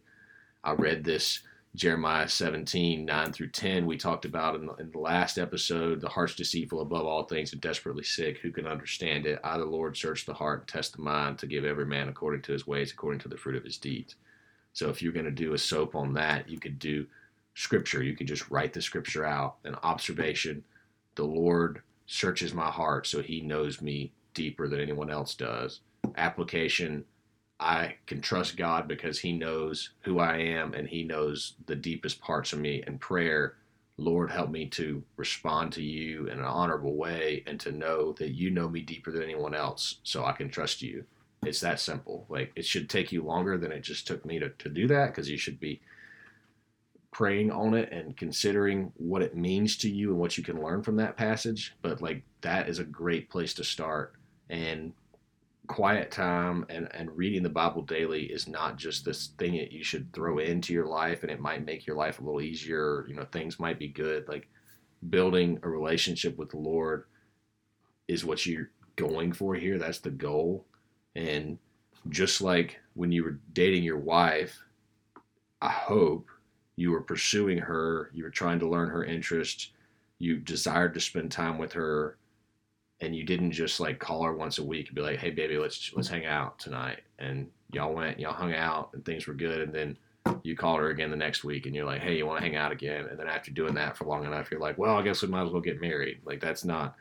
I 0.63 0.71
read 0.71 1.03
this 1.03 1.41
Jeremiah 1.75 2.27
17, 2.27 3.03
9 3.03 3.33
through 3.33 3.49
10. 3.49 3.87
We 3.87 3.97
talked 3.97 4.25
about 4.25 4.55
in 4.55 4.67
the, 4.67 4.73
in 4.75 4.91
the 4.91 4.99
last 4.99 5.39
episode, 5.39 6.01
the 6.01 6.09
heart's 6.09 6.35
deceitful 6.35 6.81
above 6.81 7.05
all 7.05 7.23
things 7.23 7.51
and 7.51 7.61
desperately 7.61 8.03
sick. 8.03 8.37
Who 8.39 8.51
can 8.51 8.67
understand 8.67 9.25
it? 9.25 9.39
I, 9.43 9.57
the 9.57 9.65
Lord, 9.65 9.97
search 9.97 10.25
the 10.25 10.35
heart 10.35 10.67
test 10.67 10.95
the 10.95 11.01
mind 11.01 11.39
to 11.39 11.47
give 11.47 11.65
every 11.65 11.87
man 11.87 12.09
according 12.09 12.43
to 12.43 12.51
his 12.51 12.67
ways, 12.67 12.91
according 12.91 13.21
to 13.21 13.27
the 13.27 13.37
fruit 13.37 13.55
of 13.55 13.63
his 13.63 13.77
deeds. 13.77 14.15
So 14.73 14.89
if 14.89 15.01
you're 15.01 15.13
going 15.13 15.25
to 15.25 15.31
do 15.31 15.53
a 15.53 15.57
soap 15.57 15.95
on 15.95 16.13
that, 16.13 16.47
you 16.47 16.59
could 16.59 16.77
do 16.77 17.07
scripture. 17.55 18.03
You 18.03 18.15
could 18.15 18.27
just 18.27 18.51
write 18.51 18.73
the 18.73 18.81
scripture 18.81 19.25
out. 19.25 19.55
An 19.63 19.75
observation 19.81 20.63
the 21.15 21.23
Lord 21.23 21.81
searches 22.05 22.53
my 22.53 22.69
heart 22.69 23.07
so 23.07 23.21
he 23.21 23.41
knows 23.41 23.81
me 23.81 24.11
deeper 24.35 24.67
than 24.67 24.79
anyone 24.79 25.09
else 25.09 25.33
does. 25.33 25.79
Application 26.17 27.05
I 27.59 27.95
can 28.07 28.21
trust 28.21 28.57
God 28.57 28.87
because 28.87 29.19
he 29.19 29.31
knows 29.31 29.91
who 30.01 30.19
I 30.19 30.37
am 30.37 30.73
and 30.73 30.87
he 30.87 31.03
knows 31.03 31.53
the 31.65 31.75
deepest 31.75 32.19
parts 32.19 32.51
of 32.53 32.59
me. 32.59 32.83
And 32.85 32.99
prayer, 32.99 33.55
Lord, 33.97 34.31
help 34.31 34.49
me 34.49 34.65
to 34.69 35.03
respond 35.17 35.71
to 35.73 35.83
you 35.83 36.27
in 36.27 36.39
an 36.39 36.45
honorable 36.45 36.95
way 36.95 37.43
and 37.47 37.59
to 37.61 37.71
know 37.71 38.13
that 38.13 38.31
you 38.31 38.49
know 38.49 38.67
me 38.67 38.81
deeper 38.81 39.11
than 39.11 39.23
anyone 39.23 39.53
else 39.53 39.99
so 40.03 40.25
I 40.25 40.33
can 40.33 40.49
trust 40.49 40.81
you. 40.81 41.05
It's 41.45 41.61
that 41.61 41.79
simple. 41.79 42.25
Like 42.29 42.51
it 42.55 42.65
should 42.65 42.89
take 42.89 43.11
you 43.11 43.23
longer 43.23 43.57
than 43.57 43.71
it 43.71 43.81
just 43.81 44.07
took 44.07 44.25
me 44.25 44.39
to, 44.39 44.49
to 44.49 44.69
do 44.69 44.87
that 44.87 45.07
because 45.07 45.29
you 45.29 45.37
should 45.37 45.59
be 45.59 45.81
praying 47.11 47.51
on 47.51 47.75
it 47.75 47.91
and 47.91 48.17
considering 48.17 48.91
what 48.97 49.21
it 49.21 49.37
means 49.37 49.77
to 49.77 49.89
you 49.89 50.09
and 50.09 50.19
what 50.19 50.37
you 50.37 50.43
can 50.43 50.61
learn 50.61 50.81
from 50.81 50.95
that 50.97 51.15
passage. 51.15 51.75
But 51.81 52.01
like 52.01 52.23
that 52.41 52.67
is 52.67 52.79
a 52.79 52.83
great 52.83 53.29
place 53.29 53.53
to 53.55 53.63
start. 53.63 54.15
And 54.49 54.93
quiet 55.67 56.11
time 56.11 56.65
and, 56.69 56.87
and 56.93 57.15
reading 57.15 57.41
the 57.41 57.49
Bible 57.49 57.81
daily 57.81 58.23
is 58.23 58.47
not 58.47 58.77
just 58.77 59.05
this 59.05 59.27
thing 59.37 59.57
that 59.57 59.71
you 59.71 59.83
should 59.83 60.11
throw 60.11 60.39
into 60.39 60.73
your 60.73 60.85
life 60.85 61.23
and 61.23 61.31
it 61.31 61.39
might 61.39 61.65
make 61.65 61.87
your 61.87 61.95
life 61.95 62.19
a 62.19 62.23
little 62.23 62.41
easier. 62.41 63.05
You 63.07 63.15
know, 63.15 63.25
things 63.31 63.59
might 63.59 63.79
be 63.79 63.87
good. 63.87 64.27
Like 64.27 64.49
building 65.09 65.59
a 65.63 65.69
relationship 65.69 66.37
with 66.37 66.49
the 66.49 66.57
Lord 66.57 67.05
is 68.07 68.25
what 68.25 68.45
you're 68.45 68.71
going 68.95 69.31
for 69.31 69.55
here. 69.55 69.77
That's 69.77 69.99
the 69.99 70.11
goal. 70.11 70.65
And 71.15 71.57
just 72.09 72.41
like 72.41 72.79
when 72.93 73.11
you 73.11 73.23
were 73.23 73.39
dating 73.53 73.83
your 73.83 73.99
wife, 73.99 74.57
I 75.61 75.69
hope 75.69 76.27
you 76.75 76.91
were 76.91 77.01
pursuing 77.01 77.57
her, 77.57 78.11
you 78.13 78.23
were 78.23 78.29
trying 78.29 78.59
to 78.59 78.69
learn 78.69 78.89
her 78.89 79.05
interests, 79.05 79.71
you 80.19 80.39
desired 80.39 80.93
to 80.95 80.99
spend 80.99 81.31
time 81.31 81.57
with 81.57 81.71
her, 81.73 82.17
and 83.03 83.15
you 83.15 83.23
didn't 83.23 83.51
just 83.51 83.79
like 83.79 83.99
call 83.99 84.23
her 84.23 84.33
once 84.33 84.57
a 84.57 84.63
week 84.63 84.87
and 84.87 84.95
be 84.95 85.01
like, 85.01 85.19
"Hey, 85.19 85.29
baby, 85.29 85.57
let's 85.57 85.91
let's 85.93 86.07
hang 86.07 86.25
out 86.25 86.57
tonight." 86.57 87.01
And 87.19 87.49
y'all 87.71 87.93
went, 87.93 88.19
y'all 88.19 88.33
hung 88.33 88.53
out, 88.53 88.91
and 88.93 89.03
things 89.03 89.27
were 89.27 89.33
good. 89.33 89.59
And 89.61 89.73
then 89.73 89.97
you 90.43 90.55
called 90.55 90.79
her 90.79 90.89
again 90.89 91.11
the 91.11 91.17
next 91.17 91.43
week, 91.43 91.65
and 91.65 91.75
you're 91.75 91.85
like, 91.85 92.01
"Hey, 92.01 92.17
you 92.17 92.25
want 92.25 92.39
to 92.39 92.45
hang 92.45 92.55
out 92.55 92.71
again?" 92.71 93.07
And 93.09 93.19
then 93.19 93.27
after 93.27 93.51
doing 93.51 93.73
that 93.75 93.97
for 93.97 94.05
long 94.05 94.25
enough, 94.25 94.49
you're 94.49 94.59
like, 94.59 94.77
"Well, 94.77 94.95
I 94.95 95.01
guess 95.01 95.21
we 95.21 95.27
might 95.27 95.43
as 95.43 95.51
well 95.51 95.61
get 95.61 95.81
married." 95.81 96.21
Like 96.25 96.39
that's 96.39 96.63
not 96.63 96.95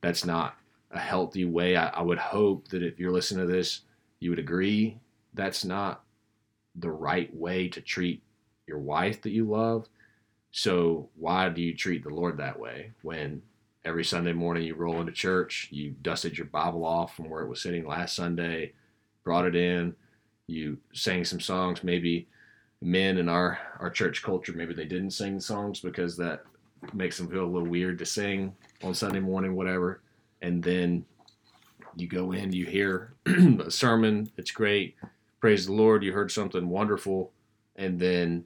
that's 0.00 0.24
not 0.24 0.56
a 0.92 0.98
healthy 0.98 1.44
way. 1.44 1.76
I, 1.76 1.88
I 1.88 2.02
would 2.02 2.18
hope 2.18 2.68
that 2.68 2.82
if 2.82 2.98
you're 2.98 3.10
listening 3.10 3.46
to 3.46 3.52
this, 3.52 3.82
you 4.20 4.30
would 4.30 4.38
agree 4.38 4.98
that's 5.34 5.64
not 5.64 6.04
the 6.76 6.90
right 6.90 7.34
way 7.34 7.68
to 7.68 7.80
treat 7.80 8.22
your 8.66 8.78
wife 8.78 9.22
that 9.22 9.30
you 9.30 9.44
love. 9.44 9.88
So 10.52 11.10
why 11.16 11.48
do 11.48 11.60
you 11.60 11.74
treat 11.74 12.04
the 12.04 12.10
Lord 12.10 12.36
that 12.38 12.58
way 12.58 12.92
when 13.02 13.42
every 13.88 14.04
Sunday 14.04 14.32
morning 14.32 14.64
you 14.64 14.74
roll 14.74 15.00
into 15.00 15.12
church, 15.12 15.68
you 15.70 15.94
dusted 16.02 16.36
your 16.36 16.46
Bible 16.46 16.84
off 16.84 17.16
from 17.16 17.28
where 17.30 17.42
it 17.42 17.48
was 17.48 17.62
sitting 17.62 17.86
last 17.86 18.14
Sunday, 18.14 18.72
brought 19.24 19.46
it 19.46 19.56
in, 19.56 19.94
you 20.46 20.78
sang 20.92 21.24
some 21.24 21.40
songs, 21.40 21.82
maybe 21.82 22.28
men 22.80 23.18
in 23.18 23.28
our 23.28 23.58
our 23.80 23.90
church 23.90 24.22
culture 24.22 24.52
maybe 24.52 24.72
they 24.72 24.84
didn't 24.84 25.10
sing 25.10 25.40
songs 25.40 25.80
because 25.80 26.16
that 26.16 26.44
makes 26.92 27.18
them 27.18 27.28
feel 27.28 27.44
a 27.44 27.44
little 27.44 27.66
weird 27.66 27.98
to 27.98 28.06
sing 28.06 28.54
on 28.84 28.94
Sunday 28.94 29.18
morning 29.18 29.56
whatever. 29.56 30.00
And 30.42 30.62
then 30.62 31.04
you 31.96 32.06
go 32.06 32.30
in 32.32 32.52
you 32.52 32.66
hear 32.66 33.14
a 33.26 33.70
sermon 33.70 34.30
it's 34.36 34.52
great 34.52 34.94
praise 35.40 35.66
the 35.66 35.72
lord 35.72 36.04
you 36.04 36.12
heard 36.12 36.30
something 36.30 36.68
wonderful 36.68 37.32
and 37.74 37.98
then 37.98 38.44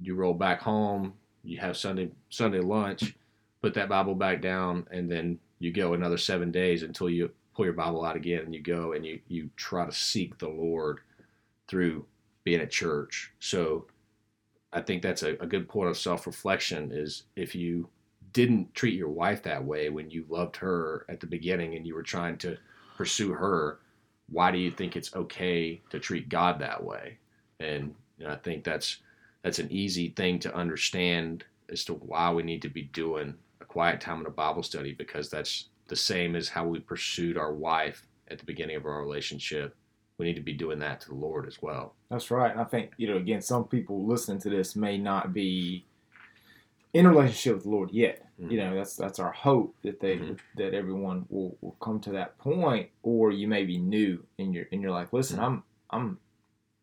you 0.00 0.14
roll 0.14 0.34
back 0.34 0.60
home, 0.60 1.14
you 1.42 1.58
have 1.58 1.76
Sunday 1.76 2.10
Sunday 2.28 2.60
lunch, 2.60 3.16
put 3.62 3.74
that 3.74 3.88
Bible 3.88 4.14
back 4.14 4.40
down, 4.40 4.86
and 4.90 5.10
then 5.10 5.38
you 5.58 5.72
go 5.72 5.94
another 5.94 6.18
seven 6.18 6.50
days 6.50 6.82
until 6.82 7.10
you 7.10 7.30
pull 7.54 7.64
your 7.64 7.74
Bible 7.74 8.04
out 8.04 8.16
again 8.16 8.44
and 8.44 8.54
you 8.54 8.62
go 8.62 8.92
and 8.92 9.04
you 9.04 9.20
you 9.28 9.50
try 9.56 9.84
to 9.84 9.92
seek 9.92 10.38
the 10.38 10.48
Lord 10.48 11.00
through 11.66 12.06
being 12.44 12.60
at 12.60 12.70
church. 12.70 13.32
So 13.40 13.86
I 14.72 14.80
think 14.80 15.02
that's 15.02 15.22
a, 15.22 15.32
a 15.40 15.46
good 15.46 15.68
point 15.68 15.90
of 15.90 15.98
self 15.98 16.26
reflection 16.26 16.90
is 16.92 17.24
if 17.36 17.54
you 17.54 17.88
didn't 18.32 18.74
treat 18.74 18.94
your 18.94 19.08
wife 19.08 19.42
that 19.42 19.64
way 19.64 19.88
when 19.88 20.10
you 20.10 20.24
loved 20.28 20.56
her 20.56 21.04
at 21.08 21.18
the 21.20 21.26
beginning 21.26 21.74
and 21.74 21.86
you 21.86 21.94
were 21.94 22.02
trying 22.02 22.36
to 22.38 22.56
pursue 22.96 23.32
her, 23.32 23.80
why 24.28 24.50
do 24.50 24.58
you 24.58 24.70
think 24.70 24.96
it's 24.96 25.14
okay 25.16 25.80
to 25.90 25.98
treat 25.98 26.28
God 26.28 26.60
that 26.60 26.82
way? 26.82 27.18
And 27.60 27.94
I 28.26 28.36
think 28.36 28.64
that's 28.64 28.98
that's 29.42 29.58
an 29.58 29.72
easy 29.72 30.10
thing 30.10 30.38
to 30.40 30.54
understand 30.54 31.44
as 31.70 31.84
to 31.84 31.94
why 31.94 32.30
we 32.30 32.42
need 32.42 32.62
to 32.62 32.68
be 32.68 32.82
doing 32.82 33.34
quiet 33.68 34.00
time 34.00 34.20
in 34.20 34.26
a 34.26 34.30
Bible 34.30 34.62
study 34.62 34.92
because 34.92 35.30
that's 35.30 35.68
the 35.88 35.96
same 35.96 36.34
as 36.34 36.48
how 36.48 36.66
we 36.66 36.80
pursued 36.80 37.36
our 37.36 37.52
wife 37.52 38.06
at 38.30 38.38
the 38.38 38.44
beginning 38.44 38.76
of 38.76 38.86
our 38.86 39.00
relationship. 39.00 39.76
We 40.18 40.26
need 40.26 40.34
to 40.34 40.42
be 40.42 40.52
doing 40.52 40.80
that 40.80 41.00
to 41.02 41.08
the 41.08 41.14
Lord 41.14 41.46
as 41.46 41.62
well. 41.62 41.94
That's 42.10 42.30
right. 42.30 42.50
And 42.50 42.60
I 42.60 42.64
think, 42.64 42.92
you 42.96 43.08
know, 43.08 43.16
again, 43.16 43.40
some 43.40 43.64
people 43.64 44.06
listening 44.06 44.40
to 44.40 44.50
this 44.50 44.74
may 44.74 44.98
not 44.98 45.32
be 45.32 45.86
in 46.92 47.06
a 47.06 47.10
relationship 47.10 47.54
with 47.54 47.62
the 47.64 47.70
Lord 47.70 47.90
yet. 47.92 48.26
Mm-hmm. 48.40 48.50
You 48.50 48.58
know, 48.58 48.74
that's 48.74 48.96
that's 48.96 49.18
our 49.18 49.32
hope 49.32 49.76
that 49.82 50.00
they 50.00 50.16
mm-hmm. 50.16 50.34
that 50.56 50.74
everyone 50.74 51.26
will, 51.28 51.56
will 51.60 51.76
come 51.80 52.00
to 52.00 52.10
that 52.12 52.36
point. 52.38 52.88
Or 53.02 53.30
you 53.30 53.46
may 53.46 53.64
be 53.64 53.78
new 53.78 54.24
and 54.38 54.54
you're 54.54 54.66
and 54.72 54.82
you're 54.82 54.90
like, 54.90 55.12
listen, 55.12 55.36
mm-hmm. 55.36 55.44
I'm 55.46 55.62
I'm 55.90 56.18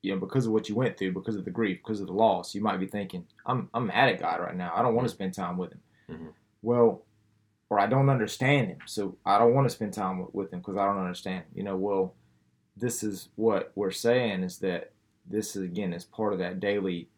you 0.01 0.13
know, 0.13 0.19
because 0.19 0.45
of 0.45 0.51
what 0.51 0.69
you 0.69 0.75
went 0.75 0.97
through, 0.97 1.13
because 1.13 1.35
of 1.35 1.45
the 1.45 1.51
grief, 1.51 1.79
because 1.83 1.99
of 1.99 2.07
the 2.07 2.13
loss, 2.13 2.53
you 2.53 2.61
might 2.61 2.79
be 2.79 2.87
thinking, 2.87 3.25
I'm 3.45 3.69
I'm 3.73 3.87
mad 3.87 4.09
at 4.09 4.19
God 4.19 4.39
right 4.39 4.55
now. 4.55 4.71
I 4.75 4.81
don't 4.81 4.95
want 4.95 5.07
to 5.07 5.13
mm-hmm. 5.13 5.17
spend 5.17 5.33
time 5.33 5.57
with 5.57 5.71
him. 5.73 5.81
Mm-hmm. 6.65 6.81
Well, 6.81 7.01
or 7.69 7.79
I 7.79 7.87
don't 7.87 8.09
understand 8.09 8.67
him. 8.67 8.79
So 8.85 9.17
I 9.25 9.39
don't 9.39 9.53
want 9.53 9.67
to 9.67 9.75
spend 9.75 9.93
time 9.93 10.19
with, 10.19 10.33
with 10.33 10.53
him 10.53 10.59
because 10.59 10.77
I 10.77 10.85
don't 10.85 10.99
understand. 10.99 11.43
You 11.53 11.63
know, 11.63 11.75
well, 11.75 12.13
this 12.77 13.03
is 13.03 13.29
what 13.35 13.71
we're 13.75 13.91
saying 13.91 14.43
is 14.43 14.59
that 14.59 14.91
this 15.27 15.55
is 15.55 15.63
again 15.63 15.93
is 15.93 16.03
part 16.03 16.33
of 16.33 16.39
that 16.39 16.59
daily 16.59 17.09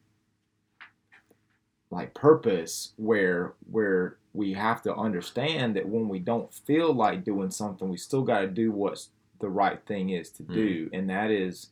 like 1.90 2.14
purpose 2.14 2.94
where 2.98 3.54
where 3.70 4.18
we 4.34 4.54
have 4.54 4.82
to 4.84 4.96
understand 4.96 5.76
that 5.76 5.88
when 5.88 6.08
we 6.08 6.20
don't 6.20 6.54
feel 6.54 6.94
like 6.94 7.26
doing 7.26 7.50
something, 7.50 7.90
we 7.90 7.98
still 7.98 8.22
got 8.22 8.42
to 8.42 8.48
do 8.48 8.72
what's 8.72 9.10
the 9.40 9.50
right 9.50 9.80
thing 9.86 10.10
is 10.10 10.30
to 10.32 10.44
do, 10.44 10.86
mm-hmm. 10.86 10.96
and 10.96 11.10
that 11.10 11.32
is 11.32 11.70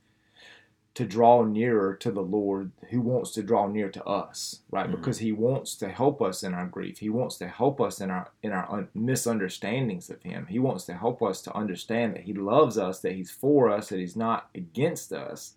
to 0.95 1.05
draw 1.05 1.43
nearer 1.43 1.93
to 1.93 2.09
the 2.09 2.21
Lord 2.21 2.71
who 2.89 3.01
wants 3.01 3.31
to 3.31 3.43
draw 3.43 3.67
near 3.67 3.89
to 3.89 4.03
us, 4.05 4.61
right? 4.71 4.87
Mm-hmm. 4.87 4.95
Because 4.95 5.17
he 5.19 5.33
wants 5.33 5.75
to 5.75 5.89
help 5.89 6.21
us 6.21 6.41
in 6.41 6.53
our 6.53 6.65
grief. 6.65 6.99
He 6.99 7.09
wants 7.09 7.37
to 7.39 7.49
help 7.49 7.81
us 7.81 7.99
in 7.99 8.09
our 8.09 8.31
in 8.41 8.53
our 8.53 8.71
un- 8.71 8.87
misunderstandings 8.95 10.09
of 10.09 10.23
him. 10.23 10.47
He 10.49 10.57
wants 10.57 10.85
to 10.85 10.93
help 10.95 11.21
us 11.21 11.41
to 11.43 11.55
understand 11.55 12.15
that 12.15 12.23
he 12.23 12.33
loves 12.33 12.77
us, 12.77 13.01
that 13.01 13.11
he's 13.11 13.29
for 13.29 13.69
us, 13.69 13.89
that 13.89 13.99
he's 13.99 14.15
not 14.15 14.49
against 14.55 15.11
us. 15.11 15.55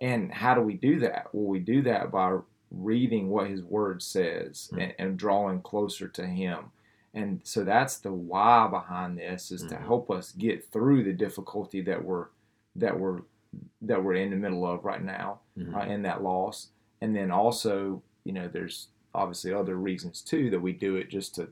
And 0.00 0.32
how 0.32 0.54
do 0.54 0.60
we 0.60 0.74
do 0.74 0.98
that? 1.00 1.28
Well, 1.32 1.46
we 1.46 1.60
do 1.60 1.80
that 1.82 2.10
by 2.10 2.38
reading 2.72 3.28
what 3.28 3.48
his 3.48 3.62
word 3.62 4.02
says 4.02 4.68
mm-hmm. 4.72 4.80
and, 4.80 4.94
and, 4.98 5.16
drawing 5.16 5.62
closer 5.62 6.08
to 6.08 6.26
him. 6.26 6.72
And 7.14 7.40
so 7.44 7.62
that's 7.62 7.98
the 7.98 8.12
why 8.12 8.66
behind 8.66 9.18
this 9.18 9.52
is 9.52 9.62
mm-hmm. 9.62 9.76
to 9.76 9.80
help 9.80 10.10
us 10.10 10.32
get 10.32 10.72
through 10.72 11.04
the 11.04 11.12
difficulty 11.12 11.80
that 11.82 12.04
we're 12.04 12.26
that 12.74 12.98
we're 12.98 13.20
that 13.82 14.02
we're 14.02 14.14
in 14.14 14.30
the 14.30 14.36
middle 14.36 14.66
of 14.66 14.84
right 14.84 15.02
now 15.02 15.40
mm-hmm. 15.58 15.74
uh, 15.74 15.84
in 15.84 16.02
that 16.02 16.22
loss. 16.22 16.68
And 17.00 17.14
then 17.14 17.30
also, 17.30 18.02
you 18.24 18.32
know, 18.32 18.48
there's 18.48 18.88
obviously 19.14 19.52
other 19.52 19.76
reasons 19.76 20.20
too 20.20 20.50
that 20.50 20.60
we 20.60 20.72
do 20.72 20.96
it 20.96 21.08
just 21.08 21.34
to 21.36 21.48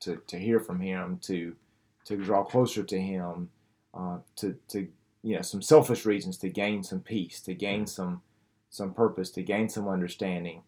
to, 0.00 0.22
to 0.28 0.38
hear 0.38 0.60
from 0.60 0.80
him, 0.80 1.18
to 1.22 1.56
to 2.04 2.16
draw 2.16 2.44
closer 2.44 2.82
to 2.82 3.00
him, 3.00 3.50
uh, 3.94 4.18
to 4.36 4.56
to 4.68 4.88
you 5.22 5.36
know 5.36 5.42
some 5.42 5.62
selfish 5.62 6.04
reasons 6.04 6.36
to 6.38 6.48
gain 6.48 6.82
some 6.82 7.00
peace, 7.00 7.40
to 7.40 7.54
gain 7.54 7.80
mm-hmm. 7.80 7.86
some 7.86 8.22
some 8.70 8.92
purpose, 8.92 9.30
to 9.30 9.42
gain 9.42 9.68
some 9.68 9.88
understanding, 9.88 10.62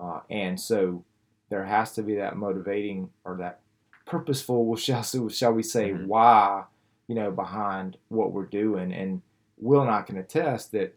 uh, 0.00 0.20
and 0.28 0.60
so 0.60 1.04
there 1.48 1.64
has 1.64 1.92
to 1.92 2.02
be 2.02 2.16
that 2.16 2.36
motivating 2.36 3.10
or 3.24 3.36
that 3.36 3.60
purposeful, 4.06 4.76
shall 4.76 5.02
shall 5.02 5.52
we 5.52 5.62
say, 5.62 5.90
mm-hmm. 5.90 6.06
why 6.06 6.64
you 7.06 7.14
know 7.14 7.30
behind 7.30 7.96
what 8.08 8.32
we're 8.32 8.46
doing 8.46 8.92
and 8.92 9.22
Will 9.58 9.82
and 9.82 9.90
I 9.90 10.02
can 10.02 10.18
attest 10.18 10.72
that 10.72 10.96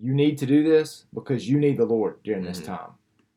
you 0.00 0.14
need 0.14 0.38
to 0.38 0.46
do 0.46 0.62
this 0.62 1.04
because 1.14 1.48
you 1.48 1.58
need 1.58 1.78
the 1.78 1.84
Lord 1.84 2.22
during 2.22 2.44
this 2.44 2.58
mm-hmm. 2.58 2.74
time. 2.74 2.90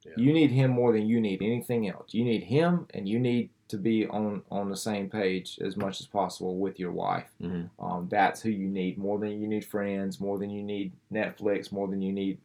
Yeah. 0.06 0.14
You 0.18 0.34
need 0.34 0.52
Him 0.52 0.72
more 0.72 0.92
than 0.94 1.08
you 1.08 1.20
need 1.20 1.42
anything 1.42 1.90
else. 1.90 2.14
You 2.14 2.24
need 2.24 2.44
Him, 2.44 2.88
and 2.94 3.08
you 3.08 3.20
need 3.20 3.50
to 3.70 3.78
be 3.78 4.08
on 4.08 4.42
on 4.50 4.70
the 4.70 4.78
same 4.78 5.10
page 5.10 5.60
as 5.62 5.78
much 5.78 6.02
as 6.02 6.08
possible 6.08 6.58
with 6.58 6.80
your 6.80 6.92
wife. 6.92 7.30
Mm-hmm. 7.42 7.84
Um, 7.84 8.08
that's 8.10 8.42
who 8.42 8.50
you 8.50 8.68
need 8.68 8.98
more 8.98 9.20
than 9.20 9.42
you 9.42 9.48
need 9.48 9.66
friends, 9.66 10.20
more 10.20 10.38
than 10.38 10.50
you 10.50 10.64
need 10.64 10.92
Netflix, 11.12 11.72
more 11.72 11.88
than 11.88 12.02
you 12.02 12.12
need, 12.12 12.40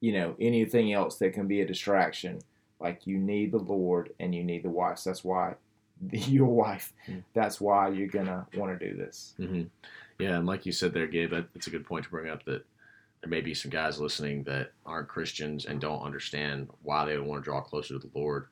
you 0.00 0.12
know, 0.12 0.34
anything 0.40 0.92
else 0.92 1.16
that 1.16 1.34
can 1.34 1.46
be 1.46 1.60
a 1.60 1.66
distraction. 1.66 2.40
Like 2.80 3.06
you 3.06 3.18
need 3.18 3.52
the 3.52 3.58
Lord 3.58 4.14
and 4.18 4.34
you 4.34 4.42
need 4.42 4.62
the 4.62 4.70
wife. 4.70 4.98
So 4.98 5.10
that's 5.10 5.22
why 5.22 5.54
your 6.12 6.46
wife. 6.46 6.92
Mm-hmm. 7.06 7.20
That's 7.34 7.60
why 7.60 7.90
you're 7.90 8.08
gonna 8.08 8.46
want 8.54 8.78
to 8.78 8.88
do 8.88 8.96
this. 8.96 9.34
Yeah, 10.20 10.36
and 10.36 10.46
like 10.46 10.66
you 10.66 10.72
said 10.72 10.92
there, 10.92 11.06
Gabe, 11.06 11.32
it's 11.54 11.66
a 11.66 11.70
good 11.70 11.86
point 11.86 12.04
to 12.04 12.10
bring 12.10 12.30
up 12.30 12.44
that 12.44 12.64
there 13.20 13.30
may 13.30 13.40
be 13.40 13.54
some 13.54 13.70
guys 13.70 14.00
listening 14.00 14.44
that 14.44 14.72
aren't 14.86 15.08
Christians 15.08 15.66
and 15.66 15.80
don't 15.80 16.02
understand 16.02 16.68
why 16.82 17.04
they 17.04 17.16
would 17.16 17.26
want 17.26 17.42
to 17.42 17.50
draw 17.50 17.60
closer 17.60 17.94
to 17.94 17.98
the 17.98 18.18
Lord. 18.18 18.46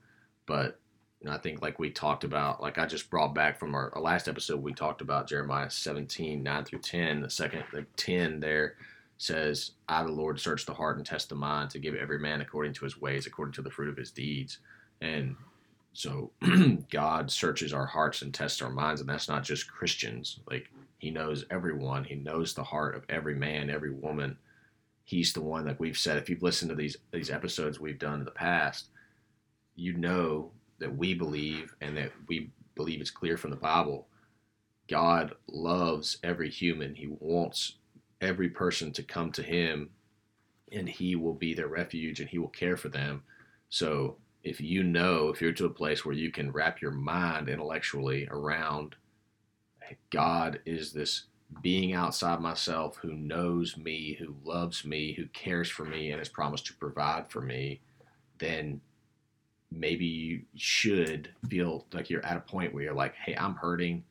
But 0.46 0.78
you 1.20 1.28
know, 1.28 1.34
I 1.34 1.38
think 1.38 1.62
like 1.62 1.78
we 1.78 1.90
talked 1.90 2.24
about, 2.24 2.62
like 2.62 2.78
I 2.78 2.86
just 2.86 3.10
brought 3.10 3.34
back 3.34 3.58
from 3.58 3.74
our, 3.74 3.92
our, 3.94 4.00
last 4.00 4.28
episode, 4.28 4.62
we 4.62 4.72
talked 4.72 5.00
about 5.00 5.28
Jeremiah 5.28 5.70
17, 5.70 6.42
9 6.42 6.64
through 6.64 6.78
10. 6.80 7.22
The 7.22 7.30
second, 7.30 7.64
the 7.72 7.86
10 7.96 8.40
there 8.40 8.74
says, 9.16 9.72
I, 9.88 10.04
the 10.04 10.12
Lord, 10.12 10.38
search 10.38 10.64
the 10.64 10.74
heart 10.74 10.96
and 10.96 11.04
test 11.04 11.28
the 11.28 11.34
mind 11.34 11.70
to 11.70 11.80
give 11.80 11.96
every 11.96 12.20
man 12.20 12.40
according 12.40 12.74
to 12.74 12.84
his 12.84 13.00
ways, 13.00 13.26
according 13.26 13.54
to 13.54 13.62
the 13.62 13.70
fruit 13.70 13.88
of 13.88 13.96
his 13.96 14.12
deeds. 14.12 14.58
And 15.00 15.34
so 15.92 16.30
God 16.90 17.30
searches 17.32 17.72
our 17.72 17.86
hearts 17.86 18.22
and 18.22 18.32
tests 18.32 18.62
our 18.62 18.70
minds. 18.70 19.00
And 19.00 19.10
that's 19.10 19.28
not 19.28 19.42
just 19.42 19.70
Christians. 19.70 20.38
Like 20.48 20.70
he 20.98 21.10
knows 21.10 21.44
everyone. 21.50 22.04
He 22.04 22.16
knows 22.16 22.52
the 22.52 22.64
heart 22.64 22.96
of 22.96 23.04
every 23.08 23.34
man, 23.34 23.70
every 23.70 23.92
woman. 23.92 24.36
He's 25.04 25.32
the 25.32 25.40
one 25.40 25.64
that 25.66 25.78
we've 25.78 25.96
said. 25.96 26.18
If 26.18 26.28
you've 26.28 26.42
listened 26.42 26.70
to 26.70 26.74
these 26.74 26.96
these 27.12 27.30
episodes 27.30 27.80
we've 27.80 27.98
done 27.98 28.18
in 28.18 28.24
the 28.24 28.30
past, 28.32 28.88
you 29.76 29.94
know 29.94 30.50
that 30.80 30.94
we 30.94 31.14
believe 31.14 31.74
and 31.80 31.96
that 31.96 32.12
we 32.26 32.50
believe 32.74 33.00
it's 33.00 33.10
clear 33.10 33.36
from 33.36 33.50
the 33.50 33.56
Bible. 33.56 34.08
God 34.88 35.34
loves 35.48 36.18
every 36.22 36.50
human. 36.50 36.94
He 36.94 37.08
wants 37.20 37.74
every 38.20 38.48
person 38.48 38.92
to 38.92 39.02
come 39.02 39.30
to 39.32 39.42
Him, 39.42 39.90
and 40.72 40.88
He 40.88 41.14
will 41.14 41.34
be 41.34 41.54
their 41.54 41.68
refuge 41.68 42.20
and 42.20 42.28
He 42.28 42.38
will 42.38 42.48
care 42.48 42.76
for 42.76 42.88
them. 42.88 43.22
So 43.70 44.16
if 44.42 44.60
you 44.60 44.82
know, 44.82 45.28
if 45.28 45.40
you're 45.40 45.52
to 45.52 45.66
a 45.66 45.70
place 45.70 46.04
where 46.04 46.14
you 46.14 46.32
can 46.32 46.50
wrap 46.50 46.80
your 46.80 46.90
mind 46.90 47.48
intellectually 47.48 48.26
around 48.30 48.96
God 50.10 50.60
is 50.64 50.92
this 50.92 51.24
being 51.62 51.94
outside 51.94 52.40
myself 52.40 52.96
who 52.96 53.12
knows 53.14 53.76
me, 53.76 54.16
who 54.18 54.34
loves 54.44 54.84
me, 54.84 55.14
who 55.14 55.26
cares 55.28 55.68
for 55.68 55.84
me, 55.84 56.10
and 56.10 56.18
has 56.18 56.28
promised 56.28 56.66
to 56.66 56.74
provide 56.74 57.30
for 57.30 57.40
me, 57.40 57.80
then 58.38 58.80
maybe 59.70 60.04
you 60.04 60.42
should 60.56 61.30
feel 61.48 61.86
like 61.92 62.10
you're 62.10 62.24
at 62.24 62.36
a 62.36 62.40
point 62.40 62.72
where 62.72 62.84
you're 62.84 62.94
like, 62.94 63.14
hey, 63.14 63.34
I'm 63.34 63.54
hurting. 63.54 64.04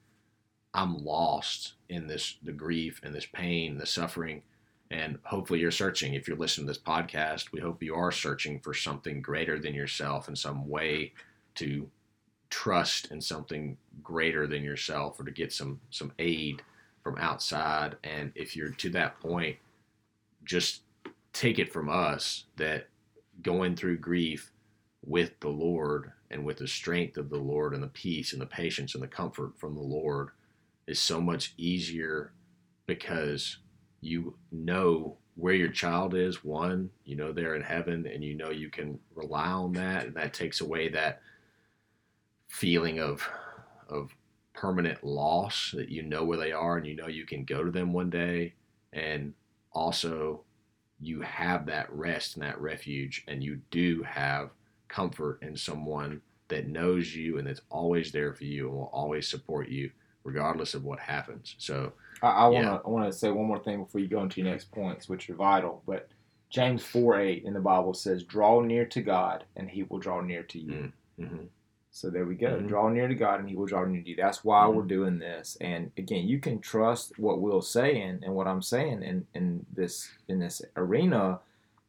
I'm 0.73 1.03
lost 1.03 1.73
in 1.89 2.07
this, 2.07 2.37
the 2.43 2.51
grief 2.51 3.01
and 3.03 3.13
this 3.13 3.25
pain, 3.25 3.77
the 3.77 3.85
suffering. 3.85 4.43
And 4.91 5.17
hopefully 5.23 5.59
you're 5.59 5.71
searching. 5.71 6.13
If 6.13 6.27
you're 6.27 6.37
listening 6.37 6.67
to 6.67 6.73
this 6.73 6.81
podcast, 6.81 7.51
we 7.51 7.59
hope 7.59 7.83
you 7.83 7.95
are 7.95 8.11
searching 8.11 8.59
for 8.59 8.73
something 8.73 9.21
greater 9.21 9.59
than 9.59 9.73
yourself 9.73 10.29
in 10.29 10.35
some 10.35 10.67
way 10.67 11.13
to 11.55 11.89
trust 12.49 13.11
in 13.11 13.21
something 13.21 13.77
greater 14.03 14.47
than 14.47 14.63
yourself 14.63 15.19
or 15.19 15.23
to 15.23 15.31
get 15.31 15.51
some 15.51 15.79
some 15.89 16.11
aid 16.19 16.61
from 17.03 17.17
outside. 17.17 17.95
And 18.03 18.31
if 18.35 18.55
you're 18.55 18.69
to 18.71 18.89
that 18.91 19.19
point 19.19 19.57
just 20.47 20.81
take 21.33 21.59
it 21.59 21.71
from 21.71 21.89
us 21.89 22.45
that 22.55 22.87
going 23.43 23.75
through 23.75 23.97
grief 23.97 24.51
with 25.05 25.39
the 25.39 25.49
Lord 25.49 26.11
and 26.31 26.43
with 26.43 26.57
the 26.57 26.67
strength 26.67 27.17
of 27.17 27.29
the 27.29 27.37
Lord 27.37 27.73
and 27.73 27.83
the 27.83 27.87
peace 27.87 28.33
and 28.33 28.41
the 28.41 28.47
patience 28.47 28.95
and 28.95 29.03
the 29.03 29.07
comfort 29.07 29.51
from 29.57 29.75
the 29.75 29.81
Lord 29.81 30.29
is 30.87 30.99
so 30.99 31.21
much 31.21 31.53
easier 31.57 32.31
because 32.87 33.57
you 34.01 34.35
know 34.51 35.17
where 35.35 35.53
your 35.53 35.69
child 35.69 36.15
is 36.15 36.43
one 36.43 36.89
you 37.05 37.15
know 37.15 37.31
they're 37.31 37.55
in 37.55 37.61
heaven 37.61 38.07
and 38.11 38.23
you 38.23 38.33
know 38.33 38.49
you 38.49 38.69
can 38.69 38.97
rely 39.13 39.47
on 39.47 39.73
that. 39.73 40.05
And 40.05 40.15
that 40.15 40.33
takes 40.33 40.61
away 40.61 40.89
that 40.89 41.21
feeling 42.47 42.99
of 42.99 43.27
of 43.89 44.11
permanent 44.53 45.03
loss 45.03 45.71
that 45.75 45.89
you 45.89 46.01
know 46.01 46.23
where 46.23 46.37
they 46.37 46.51
are 46.51 46.77
and 46.77 46.87
you 46.87 46.95
know 46.95 47.07
you 47.07 47.25
can 47.25 47.43
go 47.43 47.63
to 47.63 47.71
them 47.71 47.93
one 47.93 48.09
day 48.09 48.53
and 48.93 49.33
also 49.71 50.41
you 50.99 51.21
have 51.21 51.65
that 51.67 51.91
rest 51.91 52.35
and 52.35 52.43
that 52.43 52.59
refuge 52.59 53.23
and 53.27 53.43
you 53.43 53.59
do 53.69 54.01
have 54.03 54.49
comfort 54.87 55.37
in 55.43 55.55
someone 55.55 56.21
that 56.47 56.67
knows 56.67 57.13
you 57.13 57.37
and 57.37 57.47
that's 57.47 57.61
always 57.69 58.11
there 58.11 58.33
for 58.33 58.45
you 58.45 58.67
and 58.67 58.75
will 58.75 58.89
always 58.93 59.27
support 59.27 59.69
you 59.69 59.91
regardless 60.27 60.73
of 60.73 60.83
what 60.83 60.99
happens. 60.99 61.55
So 61.57 61.93
I, 62.21 62.27
I 62.27 62.47
want 62.47 62.65
to. 62.65 62.81
I 62.85 62.89
want 62.89 63.11
to 63.11 63.17
say 63.17 63.31
one 63.31 63.47
more 63.47 63.59
thing 63.59 63.83
before 63.83 64.01
you 64.01 64.07
go 64.07 64.21
into 64.21 64.41
your 64.41 64.49
next 64.51 64.71
points, 64.71 65.07
which 65.07 65.29
are 65.29 65.35
vital. 65.35 65.81
But 65.87 66.09
James 66.49 66.83
four 66.83 67.19
eight 67.19 67.45
in 67.45 67.53
the 67.53 67.59
Bible 67.59 67.93
says, 67.93 68.23
"Draw 68.23 68.61
near 68.61 68.85
to 68.85 69.01
God, 69.01 69.45
and 69.55 69.69
He 69.69 69.83
will 69.83 69.99
draw 69.99 70.21
near 70.21 70.43
to 70.43 70.59
you." 70.59 70.71
Mm, 70.71 70.91
mm-hmm. 71.19 71.45
So 71.97 72.11
there 72.11 72.25
we 72.25 72.35
go. 72.35 72.49
Mm-hmm. 72.49 72.67
Draw 72.67 72.89
near 72.89 73.07
to 73.07 73.15
God, 73.15 73.39
and 73.39 73.49
He 73.49 73.55
will 73.55 73.65
draw 73.65 73.83
near 73.83 74.03
to 74.03 74.09
you. 74.09 74.15
That's 74.15 74.43
why 74.43 74.61
mm-hmm. 74.61 74.77
we're 74.77 74.83
doing 74.83 75.17
this. 75.17 75.57
And 75.59 75.91
again, 75.97 76.27
you 76.27 76.39
can 76.39 76.59
trust 76.59 77.17
what 77.17 77.41
we're 77.41 77.59
saying 77.61 78.19
and 78.23 78.35
what 78.35 78.47
I'm 78.47 78.61
saying 78.61 79.01
in 79.01 79.25
in 79.33 79.65
this 79.73 80.11
in 80.27 80.37
this 80.37 80.61
arena 80.75 81.39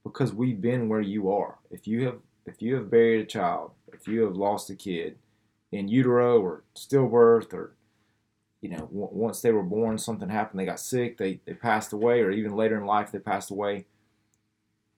because 0.05 0.33
we've 0.33 0.63
been 0.63 0.89
where 0.89 1.03
you 1.03 1.31
are. 1.31 1.59
If 1.71 1.87
you 1.87 2.07
have 2.07 2.17
if 2.47 2.63
you 2.63 2.77
have 2.77 2.91
buried 2.91 3.21
a 3.21 3.27
child, 3.27 3.73
if 3.93 4.09
you 4.09 4.23
have 4.23 4.35
lost 4.35 4.71
a 4.71 4.75
kid 4.75 5.19
in 5.73 5.89
utero 5.89 6.41
or 6.41 6.63
stillbirth 6.75 7.53
or 7.53 7.75
you 8.63 8.71
know 8.71 8.79
w- 8.87 9.11
once 9.13 9.43
they 9.43 9.53
were 9.53 9.63
born 9.63 9.99
something 9.99 10.31
happened 10.31 10.59
they 10.59 10.65
got 10.65 10.81
sick 10.81 11.19
they, 11.19 11.39
they 11.45 11.53
passed 11.53 11.93
away 11.93 12.21
or 12.21 12.31
even 12.31 12.57
later 12.57 12.79
in 12.79 12.87
life 12.87 13.13
they 13.13 13.19
passed 13.19 13.51
away 13.51 13.85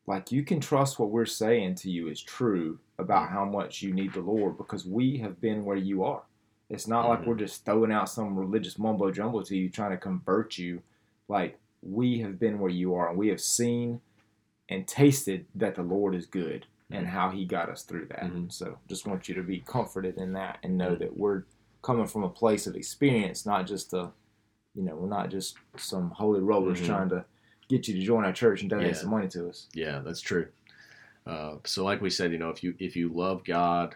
like 0.07 0.33
you 0.33 0.43
can 0.43 0.61
trust 0.61 0.99
what 0.99 1.11
we're 1.11 1.27
saying 1.27 1.75
to 1.75 1.91
you 1.91 2.09
is 2.09 2.23
true 2.23 2.79
about 2.99 3.31
how 3.31 3.45
much 3.45 3.83
you 3.83 3.93
need 3.93 4.13
the 4.13 4.21
lord 4.21 4.57
because 4.57 4.85
we 4.85 5.19
have 5.19 5.41
been 5.41 5.65
where 5.65 5.77
you 5.77 6.05
are 6.05 6.23
it's 6.69 6.87
not 6.87 7.03
mm-hmm. 7.03 7.11
like 7.11 7.27
we're 7.27 7.35
just 7.35 7.65
throwing 7.65 7.93
out 7.93 8.09
some 8.09 8.37
religious 8.37 8.79
mumbo 8.79 9.11
jumbo 9.11 9.43
to 9.43 9.57
you 9.57 9.69
trying 9.69 9.91
to 9.91 9.97
convert 9.97 10.59
you 10.59 10.83
like 11.29 11.59
we 11.83 12.19
have 12.21 12.39
been 12.39 12.59
where 12.59 12.71
you 12.71 12.95
are 12.95 13.09
and 13.09 13.19
we 13.19 13.29
have 13.29 13.41
seen 13.41 14.01
and 14.71 14.87
tasted 14.87 15.47
that 15.55 15.75
the 15.75 15.83
Lord 15.83 16.15
is 16.15 16.27
good 16.27 16.67
and 16.91 17.07
mm-hmm. 17.07 17.15
how 17.15 17.31
he 17.31 17.45
got 17.45 17.69
us 17.69 17.83
through 17.83 18.07
that. 18.07 18.25
Mm-hmm. 18.25 18.49
So 18.49 18.79
just 18.89 19.07
want 19.07 19.29
you 19.29 19.35
to 19.35 19.43
be 19.43 19.61
comforted 19.61 20.17
in 20.17 20.33
that 20.35 20.59
and 20.63 20.79
know 20.79 20.91
mm-hmm. 20.91 21.01
that 21.01 21.17
we're 21.17 21.45
coming 21.83 22.07
from 22.07 22.23
a 22.23 22.29
place 22.29 22.67
of 22.67 22.77
experience, 22.77 23.45
not 23.45 23.67
just 23.67 23.93
a, 23.93 24.11
you 24.75 24.83
know, 24.83 24.95
we're 24.95 25.09
not 25.09 25.31
just 25.31 25.57
some 25.77 26.11
holy 26.11 26.41
rollers 26.41 26.79
mm-hmm. 26.79 26.87
trying 26.87 27.09
to 27.11 27.25
get 27.71 27.89
you 27.89 27.95
to 27.95 28.03
join 28.03 28.25
our 28.25 28.33
church 28.33 28.61
and 28.61 28.69
donate 28.69 28.89
yeah. 28.89 28.93
some 28.95 29.11
money 29.11 29.29
to 29.29 29.49
us. 29.49 29.69
Yeah, 29.73 30.01
that's 30.01 30.21
true. 30.21 30.49
Uh, 31.27 31.57
so 31.65 31.85
like 31.85 32.01
we 32.01 32.11
said, 32.11 32.33
you 32.33 32.39
know, 32.39 32.51
if 32.51 32.63
you 32.63 32.75
if 32.79 32.97
you 32.97 33.09
love 33.09 33.45
God 33.45 33.95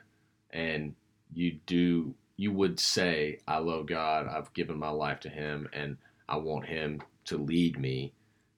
and 0.50 0.94
you 1.34 1.58
do 1.66 2.14
you 2.36 2.52
would 2.52 2.80
say, 2.80 3.38
I 3.46 3.58
love 3.58 3.86
God, 3.86 4.26
I've 4.26 4.52
given 4.54 4.78
my 4.78 4.90
life 4.90 5.20
to 5.20 5.28
him 5.28 5.68
and 5.72 5.96
I 6.28 6.36
want 6.36 6.66
him 6.66 7.00
to 7.26 7.38
lead 7.38 7.78
me, 7.78 8.12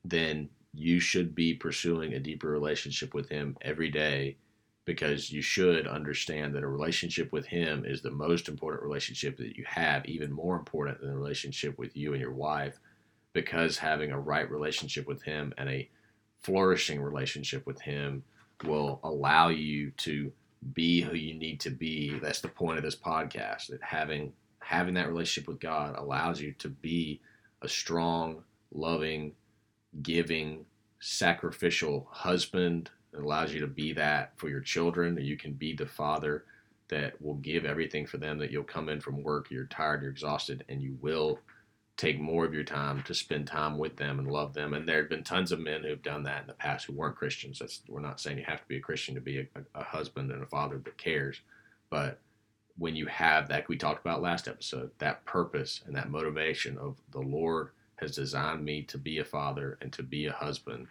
then 0.04 0.48
you 0.72 1.00
should 1.00 1.34
be 1.34 1.54
pursuing 1.54 2.14
a 2.14 2.18
deeper 2.18 2.48
relationship 2.48 3.12
with 3.12 3.28
him 3.28 3.56
every 3.62 3.90
day 3.90 4.36
because 4.86 5.32
you 5.32 5.42
should 5.42 5.86
understand 5.86 6.54
that 6.54 6.62
a 6.62 6.68
relationship 6.68 7.32
with 7.32 7.44
him 7.44 7.84
is 7.84 8.00
the 8.00 8.10
most 8.10 8.48
important 8.48 8.82
relationship 8.82 9.36
that 9.36 9.56
you 9.56 9.64
have, 9.66 10.06
even 10.06 10.32
more 10.32 10.56
important 10.56 11.00
than 11.00 11.10
the 11.10 11.16
relationship 11.16 11.76
with 11.76 11.96
you 11.96 12.12
and 12.12 12.20
your 12.20 12.32
wife, 12.32 12.78
because 13.36 13.76
having 13.76 14.12
a 14.12 14.18
right 14.18 14.50
relationship 14.50 15.06
with 15.06 15.22
him 15.22 15.52
and 15.58 15.68
a 15.68 15.86
flourishing 16.40 17.02
relationship 17.02 17.66
with 17.66 17.78
him 17.82 18.24
will 18.64 18.98
allow 19.04 19.48
you 19.48 19.90
to 19.98 20.32
be 20.72 21.02
who 21.02 21.14
you 21.14 21.34
need 21.34 21.60
to 21.60 21.68
be. 21.68 22.18
That's 22.18 22.40
the 22.40 22.48
point 22.48 22.78
of 22.78 22.84
this 22.84 22.96
podcast. 22.96 23.66
That 23.66 23.82
having 23.82 24.32
having 24.60 24.94
that 24.94 25.08
relationship 25.08 25.48
with 25.48 25.60
God 25.60 25.96
allows 25.98 26.40
you 26.40 26.52
to 26.54 26.70
be 26.70 27.20
a 27.60 27.68
strong, 27.68 28.42
loving, 28.72 29.32
giving, 30.00 30.64
sacrificial 30.98 32.08
husband. 32.10 32.88
It 33.12 33.20
allows 33.20 33.52
you 33.52 33.60
to 33.60 33.66
be 33.66 33.92
that 33.92 34.32
for 34.36 34.48
your 34.48 34.62
children. 34.62 35.14
That 35.14 35.24
You 35.24 35.36
can 35.36 35.52
be 35.52 35.74
the 35.74 35.84
father 35.84 36.46
that 36.88 37.20
will 37.20 37.34
give 37.34 37.66
everything 37.66 38.06
for 38.06 38.16
them, 38.16 38.38
that 38.38 38.50
you'll 38.50 38.64
come 38.64 38.88
in 38.88 39.02
from 39.02 39.22
work, 39.22 39.50
you're 39.50 39.66
tired, 39.66 40.00
you're 40.00 40.10
exhausted, 40.10 40.64
and 40.70 40.80
you 40.80 40.96
will 41.02 41.38
take 41.96 42.20
more 42.20 42.44
of 42.44 42.54
your 42.54 42.64
time 42.64 43.02
to 43.04 43.14
spend 43.14 43.46
time 43.46 43.78
with 43.78 43.96
them 43.96 44.18
and 44.18 44.30
love 44.30 44.52
them. 44.54 44.74
And 44.74 44.86
there 44.86 44.98
have 44.98 45.08
been 45.08 45.24
tons 45.24 45.52
of 45.52 45.60
men 45.60 45.82
who've 45.82 46.02
done 46.02 46.24
that 46.24 46.42
in 46.42 46.46
the 46.46 46.52
past 46.52 46.86
who 46.86 46.92
weren't 46.92 47.16
Christians. 47.16 47.58
That's, 47.58 47.82
we're 47.88 48.00
not 48.00 48.20
saying 48.20 48.38
you 48.38 48.44
have 48.46 48.60
to 48.60 48.68
be 48.68 48.76
a 48.76 48.80
Christian 48.80 49.14
to 49.14 49.20
be 49.20 49.40
a, 49.40 49.46
a 49.74 49.82
husband 49.82 50.30
and 50.30 50.42
a 50.42 50.46
father 50.46 50.78
that 50.84 50.98
cares. 50.98 51.40
But 51.88 52.20
when 52.76 52.96
you 52.96 53.06
have 53.06 53.48
that, 53.48 53.68
we 53.68 53.76
talked 53.76 54.04
about 54.04 54.20
last 54.20 54.46
episode, 54.48 54.90
that 54.98 55.24
purpose 55.24 55.80
and 55.86 55.96
that 55.96 56.10
motivation 56.10 56.76
of 56.76 56.96
the 57.12 57.20
Lord 57.20 57.70
has 57.96 58.14
designed 58.14 58.64
me 58.64 58.82
to 58.82 58.98
be 58.98 59.18
a 59.18 59.24
father 59.24 59.78
and 59.80 59.92
to 59.94 60.02
be 60.02 60.26
a 60.26 60.32
husband 60.32 60.88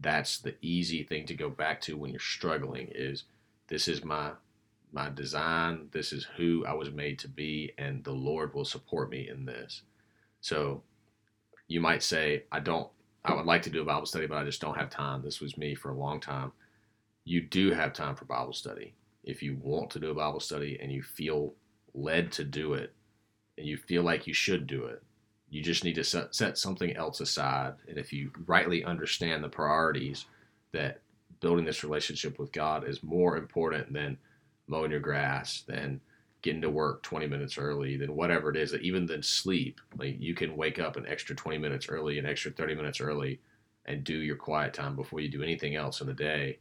that's 0.00 0.38
the 0.38 0.54
easy 0.60 1.02
thing 1.02 1.26
to 1.26 1.34
go 1.34 1.48
back 1.48 1.80
to 1.80 1.96
when 1.96 2.10
you're 2.10 2.20
struggling 2.20 2.88
is 2.94 3.24
this 3.68 3.88
is 3.88 4.04
my 4.04 4.30
my 4.92 5.08
design 5.10 5.88
this 5.92 6.12
is 6.12 6.26
who 6.36 6.64
i 6.66 6.72
was 6.72 6.90
made 6.90 7.18
to 7.18 7.28
be 7.28 7.72
and 7.78 8.04
the 8.04 8.12
lord 8.12 8.54
will 8.54 8.64
support 8.64 9.10
me 9.10 9.28
in 9.28 9.44
this 9.44 9.82
so 10.46 10.82
you 11.66 11.80
might 11.80 12.02
say 12.02 12.44
i 12.52 12.60
don't 12.60 12.88
i 13.24 13.34
would 13.34 13.46
like 13.46 13.62
to 13.62 13.70
do 13.70 13.82
a 13.82 13.84
bible 13.84 14.06
study 14.06 14.26
but 14.26 14.38
i 14.38 14.44
just 14.44 14.60
don't 14.60 14.78
have 14.78 14.90
time. 14.90 15.22
This 15.22 15.40
was 15.40 15.58
me 15.58 15.74
for 15.74 15.90
a 15.90 15.98
long 15.98 16.20
time. 16.20 16.52
You 17.24 17.40
do 17.40 17.72
have 17.72 17.92
time 17.92 18.14
for 18.14 18.24
bible 18.26 18.52
study. 18.52 18.94
If 19.24 19.42
you 19.42 19.58
want 19.60 19.90
to 19.90 19.98
do 19.98 20.10
a 20.10 20.14
bible 20.14 20.40
study 20.40 20.78
and 20.80 20.92
you 20.92 21.02
feel 21.02 21.54
led 21.94 22.30
to 22.32 22.44
do 22.44 22.74
it 22.74 22.92
and 23.58 23.66
you 23.66 23.76
feel 23.76 24.02
like 24.02 24.26
you 24.28 24.34
should 24.34 24.66
do 24.66 24.84
it 24.84 25.02
you 25.48 25.62
just 25.62 25.84
need 25.84 25.94
to 25.94 26.04
set, 26.04 26.34
set 26.34 26.58
something 26.58 26.96
else 26.96 27.20
aside. 27.20 27.74
And 27.88 27.98
if 27.98 28.12
you 28.12 28.30
rightly 28.46 28.84
understand 28.84 29.42
the 29.44 29.48
priorities, 29.48 30.26
that 30.72 31.00
building 31.40 31.64
this 31.64 31.84
relationship 31.84 32.38
with 32.38 32.52
God 32.52 32.86
is 32.86 33.02
more 33.02 33.36
important 33.36 33.92
than 33.92 34.18
mowing 34.66 34.90
your 34.90 35.00
grass, 35.00 35.62
than 35.66 36.00
getting 36.46 36.62
to 36.62 36.70
work 36.70 37.02
20 37.02 37.26
minutes 37.26 37.58
early, 37.58 37.96
than 37.96 38.16
whatever 38.16 38.50
it 38.50 38.56
is, 38.56 38.74
even 38.74 39.04
than 39.04 39.22
sleep. 39.22 39.80
Like 39.98 40.16
you 40.18 40.34
can 40.34 40.56
wake 40.56 40.78
up 40.78 40.96
an 40.96 41.06
extra 41.06 41.36
20 41.36 41.58
minutes 41.58 41.88
early, 41.88 42.18
an 42.18 42.26
extra 42.26 42.50
30 42.50 42.74
minutes 42.74 43.00
early, 43.00 43.40
and 43.84 44.02
do 44.02 44.14
your 44.14 44.36
quiet 44.36 44.72
time 44.72 44.96
before 44.96 45.20
you 45.20 45.28
do 45.28 45.42
anything 45.42 45.76
else 45.76 46.00
in 46.00 46.06
the 46.06 46.14
day. 46.14 46.58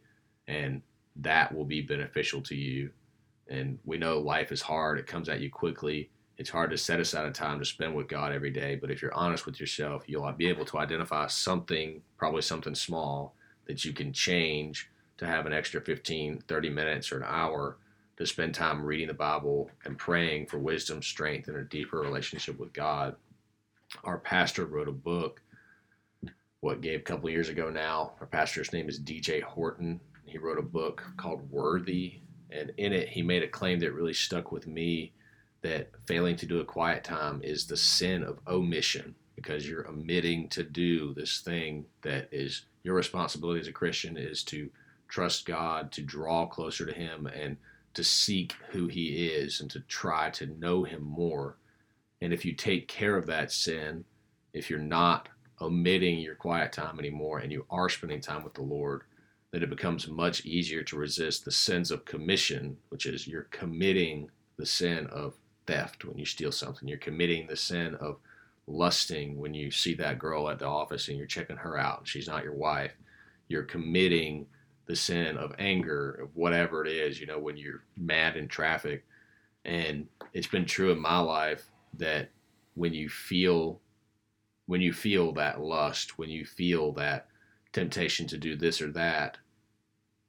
And 0.48 0.82
that 1.15 1.56
will 1.56 1.65
be 1.65 1.82
beneficial 1.82 2.41
to 2.41 2.56
you. 2.56 2.89
And 3.48 3.80
we 3.86 3.98
know 3.98 4.19
life 4.19 4.52
is 4.52 4.62
hard, 4.62 5.00
it 5.00 5.08
comes 5.08 5.30
at 5.30 5.39
you 5.39 5.50
quickly 5.50 6.10
it's 6.38 6.50
hard 6.50 6.69
to 6.71 6.78
set 6.78 7.00
aside 7.00 7.26
a 7.26 7.32
time 7.32 7.60
to 7.60 7.65
spend 7.65 7.95
with 7.95 8.08
God 8.08 8.34
every 8.34 8.50
day, 8.50 8.76
but 8.76 8.91
if 8.91 9.02
you're 9.02 9.13
honest 9.13 9.45
with 9.45 9.60
yourself, 9.60 10.04
you'll 10.08 10.30
be 10.34 10.48
able 10.48 10.65
to 10.65 10.80
identify 10.80 11.28
something, 11.28 12.02
probably 12.17 12.41
something 12.41 12.76
small, 12.76 13.36
that 13.67 13.86
you 13.86 13.93
can 13.93 14.12
change 14.12 14.89
to 15.17 15.26
have 15.26 15.45
an 15.45 15.54
extra 15.54 15.80
15, 15.80 16.43
30 16.48 16.69
minutes 16.69 17.12
or 17.12 17.17
an 17.17 17.26
hour 17.28 17.78
to 18.17 18.25
spend 18.25 18.54
time 18.54 18.84
reading 18.84 19.08
the 19.08 19.13
Bible 19.13 19.69
and 19.84 19.97
praying 19.97 20.47
for 20.47 20.58
wisdom, 20.58 21.01
strength, 21.01 21.47
and 21.47 21.58
a 21.58 21.63
deeper 21.63 21.99
relationship 21.99 22.58
with 22.60 22.73
God. 22.73 23.15
Our 24.04 24.17
pastor 24.17 24.65
wrote 24.65 24.88
a 24.88 24.93
book, 24.93 25.41
what 26.62 26.82
gave 26.82 27.01
a 27.01 27.04
couple 27.04 27.30
years 27.30 27.49
ago 27.49 27.69
now. 27.69 28.13
Our 28.19 28.25
pastor's 28.25 28.73
name 28.73 28.89
is 28.89 28.99
DJ 28.99 29.41
Horton. 29.41 29.99
He 30.25 30.38
wrote 30.38 30.58
a 30.58 30.63
book 30.63 31.04
called 31.17 31.49
Worthy, 31.51 32.19
and 32.49 32.71
in 32.78 32.93
it, 32.93 33.10
he 33.10 33.21
made 33.21 33.43
a 33.43 33.47
claim 33.47 33.80
that 33.80 33.93
really 33.93 34.13
stuck 34.13 34.51
with 34.51 34.65
me 34.65 35.13
that 35.62 35.89
failing 36.06 36.36
to 36.38 36.45
do 36.45 36.60
a 36.60 36.65
quiet 36.65 37.04
time 37.04 37.41
is 37.43 37.65
the 37.65 37.78
sin 37.78 38.23
of 38.23 38.39
omission 38.47 39.15
because 39.36 39.67
you're 39.67 39.88
omitting 39.88 40.47
to 40.49 40.63
do 40.63 41.13
this 41.13 41.41
thing 41.41 41.86
that 42.01 42.30
is 42.32 42.63
your 42.84 42.95
responsibility 42.95 43.60
as 43.60 43.67
a 43.67 43.71
Christian 43.71 44.15
is 44.17 44.43
to 44.43 44.69
trust 45.08 45.45
God, 45.45 45.91
to 45.91 46.01
draw 46.01 46.45
closer 46.45 46.86
to 46.86 46.93
Him, 46.93 47.28
and 47.28 47.58
to 47.95 48.03
seek 48.03 48.53
who 48.69 48.88
He 48.88 49.27
is 49.27 49.60
and 49.62 49.69
to 49.71 49.79
try 49.81 50.29
to 50.31 50.45
know 50.45 50.84
Him 50.84 51.01
more. 51.03 51.58
And 52.21 52.31
if 52.31 52.45
you 52.45 52.53
take 52.53 52.88
care 52.88 53.17
of 53.17 53.25
that 53.27 53.51
sin, 53.51 54.05
if 54.53 54.69
you're 54.69 54.79
not 54.79 55.29
omitting 55.62 56.19
your 56.19 56.36
quiet 56.36 56.71
time 56.71 56.99
anymore 56.99 57.39
and 57.39 57.51
you 57.51 57.65
are 57.69 57.89
spending 57.89 58.21
time 58.21 58.43
with 58.43 58.53
the 58.53 58.62
Lord, 58.62 59.03
then 59.51 59.63
it 59.63 59.69
becomes 59.69 60.08
much 60.08 60.45
easier 60.45 60.84
to 60.84 60.97
resist 60.97 61.45
the 61.45 61.51
sins 61.51 61.91
of 61.91 62.05
commission, 62.05 62.77
which 62.89 63.05
is 63.05 63.27
you're 63.27 63.47
committing 63.51 64.29
the 64.58 64.65
sin 64.65 65.08
of 65.08 65.34
theft 65.65 66.05
when 66.05 66.17
you 66.17 66.25
steal 66.25 66.51
something. 66.51 66.88
You're 66.88 66.97
committing 66.97 67.47
the 67.47 67.55
sin 67.55 67.95
of 67.95 68.17
lusting 68.67 69.38
when 69.39 69.53
you 69.53 69.71
see 69.71 69.93
that 69.95 70.19
girl 70.19 70.49
at 70.49 70.60
the 70.60 70.65
office 70.65 71.08
and 71.08 71.17
you're 71.17 71.27
checking 71.27 71.58
her 71.58 71.77
out 71.77 71.99
and 71.99 72.08
she's 72.08 72.27
not 72.27 72.43
your 72.43 72.53
wife. 72.53 72.93
You're 73.47 73.63
committing 73.63 74.47
the 74.86 74.95
sin 74.95 75.38
of 75.38 75.56
anger, 75.58 76.12
of 76.12 76.36
whatever 76.36 76.86
it 76.86 76.91
is, 76.91 77.19
you 77.19 77.26
know, 77.26 77.39
when 77.39 77.58
you're 77.58 77.84
mad 77.98 78.38
in 78.38 78.48
traffic. 78.48 79.06
And 79.63 80.08
it's 80.34 80.48
been 80.48 80.65
true 80.65 80.91
in 80.91 81.00
my 81.00 81.19
life 81.19 81.65
that 81.98 82.30
when 82.76 82.93
you 82.93 83.10
feel 83.10 83.80
when 84.67 84.82
you 84.82 84.93
feel 84.93 85.32
that 85.34 85.62
lust, 85.62 86.17
when 86.17 86.30
you 86.30 86.43
feel 86.43 86.91
that 86.93 87.28
temptation 87.71 88.26
to 88.26 88.38
do 88.38 88.56
this 88.56 88.82
or 88.82 88.91
that, 88.91 89.38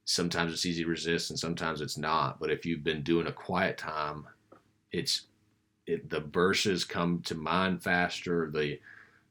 sometimes 0.04 0.52
it's 0.52 0.66
easy 0.66 0.82
to 0.84 0.90
resist 0.90 1.30
and 1.30 1.38
sometimes 1.38 1.80
it's 1.80 1.96
not. 1.96 2.38
But 2.38 2.50
if 2.50 2.66
you've 2.66 2.84
been 2.84 3.02
doing 3.02 3.26
a 3.26 3.32
quiet 3.32 3.78
time 3.78 4.26
it's 4.92 5.26
it, 5.86 6.10
the 6.10 6.20
verses 6.20 6.84
come 6.84 7.20
to 7.22 7.34
mind 7.34 7.82
faster. 7.82 8.50
The 8.52 8.80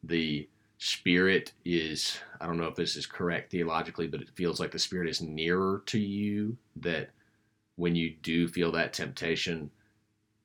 the 0.03 0.47
spirit 0.77 1.53
is 1.63 2.19
I 2.39 2.45
don't 2.45 2.57
know 2.57 2.67
if 2.67 2.75
this 2.75 2.95
is 2.95 3.05
correct 3.05 3.51
theologically, 3.51 4.07
but 4.07 4.21
it 4.21 4.29
feels 4.35 4.59
like 4.59 4.71
the 4.71 4.79
spirit 4.79 5.09
is 5.09 5.21
nearer 5.21 5.83
to 5.87 5.99
you. 5.99 6.57
That 6.77 7.09
when 7.75 7.95
you 7.95 8.15
do 8.21 8.47
feel 8.47 8.71
that 8.73 8.93
temptation, 8.93 9.69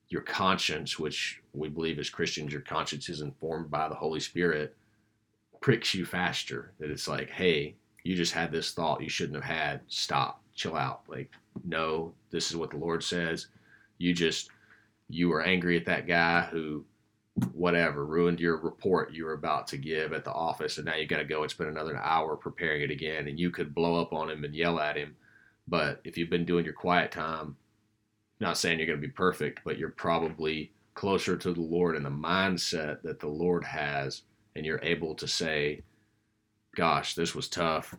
your 0.09 0.21
conscience, 0.21 0.99
which 0.99 1.41
we 1.53 1.69
believe 1.69 1.99
as 1.99 2.09
Christians, 2.09 2.51
your 2.51 2.61
conscience 2.61 3.09
is 3.09 3.21
informed 3.21 3.69
by 3.71 3.87
the 3.87 3.95
Holy 3.95 4.19
Spirit, 4.19 4.75
pricks 5.61 5.93
you 5.93 6.05
faster. 6.05 6.73
That 6.79 6.91
it's 6.91 7.07
like, 7.07 7.29
hey, 7.29 7.75
you 8.03 8.15
just 8.15 8.33
had 8.33 8.51
this 8.51 8.71
thought 8.71 9.01
you 9.01 9.09
shouldn't 9.09 9.43
have 9.43 9.57
had. 9.57 9.81
Stop, 9.87 10.41
chill 10.55 10.75
out. 10.75 11.01
Like, 11.07 11.31
no, 11.63 12.13
this 12.29 12.49
is 12.49 12.57
what 12.57 12.71
the 12.71 12.77
Lord 12.77 13.03
says. 13.03 13.47
You 13.97 14.13
just, 14.13 14.49
you 15.09 15.29
were 15.29 15.43
angry 15.43 15.77
at 15.77 15.85
that 15.85 16.07
guy 16.07 16.41
who, 16.41 16.83
whatever, 17.53 18.05
ruined 18.05 18.39
your 18.39 18.57
report 18.57 19.13
you 19.13 19.25
were 19.25 19.33
about 19.33 19.67
to 19.67 19.77
give 19.77 20.13
at 20.13 20.23
the 20.23 20.31
office, 20.31 20.77
and 20.77 20.85
now 20.85 20.95
you 20.95 21.07
got 21.07 21.17
to 21.17 21.25
go 21.25 21.41
and 21.41 21.51
spend 21.51 21.69
another 21.69 21.97
hour 21.97 22.35
preparing 22.35 22.81
it 22.81 22.91
again. 22.91 23.27
And 23.27 23.39
you 23.39 23.51
could 23.51 23.75
blow 23.75 24.01
up 24.01 24.13
on 24.13 24.29
him 24.29 24.43
and 24.43 24.55
yell 24.55 24.79
at 24.79 24.97
him. 24.97 25.15
But 25.67 26.01
if 26.03 26.17
you've 26.17 26.29
been 26.29 26.45
doing 26.45 26.65
your 26.65 26.73
quiet 26.73 27.11
time, 27.11 27.55
not 28.39 28.57
saying 28.57 28.79
you're 28.79 28.87
going 28.87 29.01
to 29.01 29.07
be 29.07 29.13
perfect, 29.13 29.61
but 29.63 29.77
you're 29.77 29.89
probably 29.89 30.71
closer 30.93 31.37
to 31.37 31.53
the 31.53 31.61
Lord 31.61 31.95
and 31.95 32.05
the 32.05 32.09
mindset 32.09 33.01
that 33.03 33.19
the 33.19 33.27
Lord 33.27 33.63
has, 33.63 34.23
and 34.55 34.65
you're 34.65 34.81
able 34.83 35.15
to 35.15 35.27
say, 35.27 35.83
Gosh, 36.75 37.15
this 37.15 37.35
was 37.35 37.49
tough. 37.49 37.95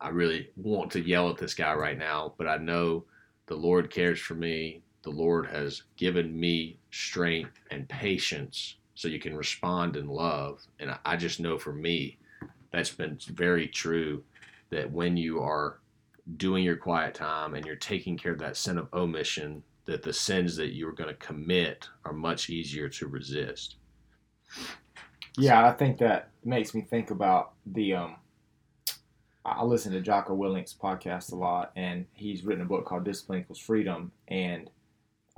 I 0.00 0.08
really 0.08 0.48
want 0.56 0.90
to 0.92 1.06
yell 1.06 1.28
at 1.28 1.36
this 1.36 1.54
guy 1.54 1.74
right 1.74 1.98
now, 1.98 2.34
but 2.38 2.46
I 2.48 2.56
know 2.56 3.04
the 3.46 3.56
Lord 3.56 3.90
cares 3.90 4.18
for 4.18 4.34
me. 4.34 4.82
The 5.02 5.10
Lord 5.10 5.46
has 5.46 5.82
given 5.96 6.38
me 6.38 6.78
strength 6.90 7.58
and 7.70 7.88
patience 7.88 8.76
so 8.94 9.08
you 9.08 9.18
can 9.18 9.34
respond 9.34 9.96
in 9.96 10.08
love. 10.08 10.60
And 10.78 10.96
I 11.04 11.16
just 11.16 11.40
know 11.40 11.58
for 11.58 11.72
me, 11.72 12.18
that's 12.70 12.90
been 12.90 13.18
very 13.28 13.66
true 13.66 14.22
that 14.70 14.90
when 14.90 15.16
you 15.16 15.40
are 15.40 15.78
doing 16.36 16.64
your 16.64 16.76
quiet 16.76 17.14
time 17.14 17.54
and 17.54 17.64
you're 17.64 17.76
taking 17.76 18.16
care 18.16 18.32
of 18.32 18.38
that 18.38 18.56
sin 18.56 18.78
of 18.78 18.92
omission, 18.92 19.62
that 19.86 20.02
the 20.02 20.12
sins 20.12 20.54
that 20.56 20.74
you're 20.74 20.92
going 20.92 21.08
to 21.08 21.14
commit 21.14 21.88
are 22.04 22.12
much 22.12 22.50
easier 22.50 22.88
to 22.88 23.08
resist. 23.08 23.76
Yeah, 25.38 25.66
I 25.66 25.72
think 25.72 25.98
that 25.98 26.30
makes 26.44 26.74
me 26.74 26.82
think 26.82 27.10
about 27.10 27.52
the. 27.66 27.94
Um, 27.94 28.16
I 29.44 29.64
listen 29.64 29.92
to 29.92 30.00
Jocko 30.00 30.34
Willink's 30.34 30.74
podcast 30.74 31.32
a 31.32 31.36
lot, 31.36 31.72
and 31.74 32.04
he's 32.12 32.44
written 32.44 32.62
a 32.62 32.66
book 32.66 32.84
called 32.84 33.04
Discipline 33.04 33.40
Equals 33.40 33.58
Freedom, 33.58 34.12
and 34.28 34.68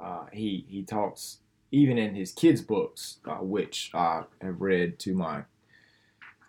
uh, 0.03 0.27
he 0.33 0.67
he 0.69 0.85
talks 0.85 1.38
even 1.73 1.99
in 1.99 2.15
his 2.15 2.33
kids' 2.33 2.62
books, 2.62 3.19
uh, 3.27 3.37
which 3.37 3.91
I 3.95 4.25
have 4.43 4.61
read 4.62 4.99
to 5.01 5.15
my 5.15 5.45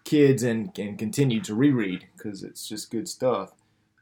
kids 0.05 0.43
and 0.43 0.77
and 0.79 0.99
continue 0.99 1.41
to 1.41 1.55
reread 1.55 2.07
because 2.17 2.43
it's 2.43 2.67
just 2.67 2.91
good 2.91 3.09
stuff 3.09 3.53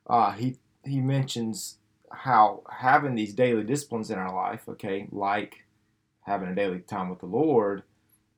uh, 0.07 0.31
he 0.33 0.57
he 0.85 0.99
mentions 0.99 1.77
how 2.11 2.63
having 2.69 3.15
these 3.15 3.33
daily 3.33 3.63
disciplines 3.63 4.11
in 4.11 4.19
our 4.19 4.33
life, 4.33 4.63
okay, 4.69 5.07
like 5.11 5.65
having 6.23 6.49
a 6.49 6.55
daily 6.55 6.79
time 6.79 7.09
with 7.09 7.19
the 7.19 7.25
Lord, 7.25 7.83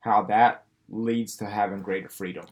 how 0.00 0.22
that 0.24 0.64
leads 0.88 1.36
to 1.38 1.46
having 1.46 1.82
greater 1.82 2.08
freedom, 2.08 2.46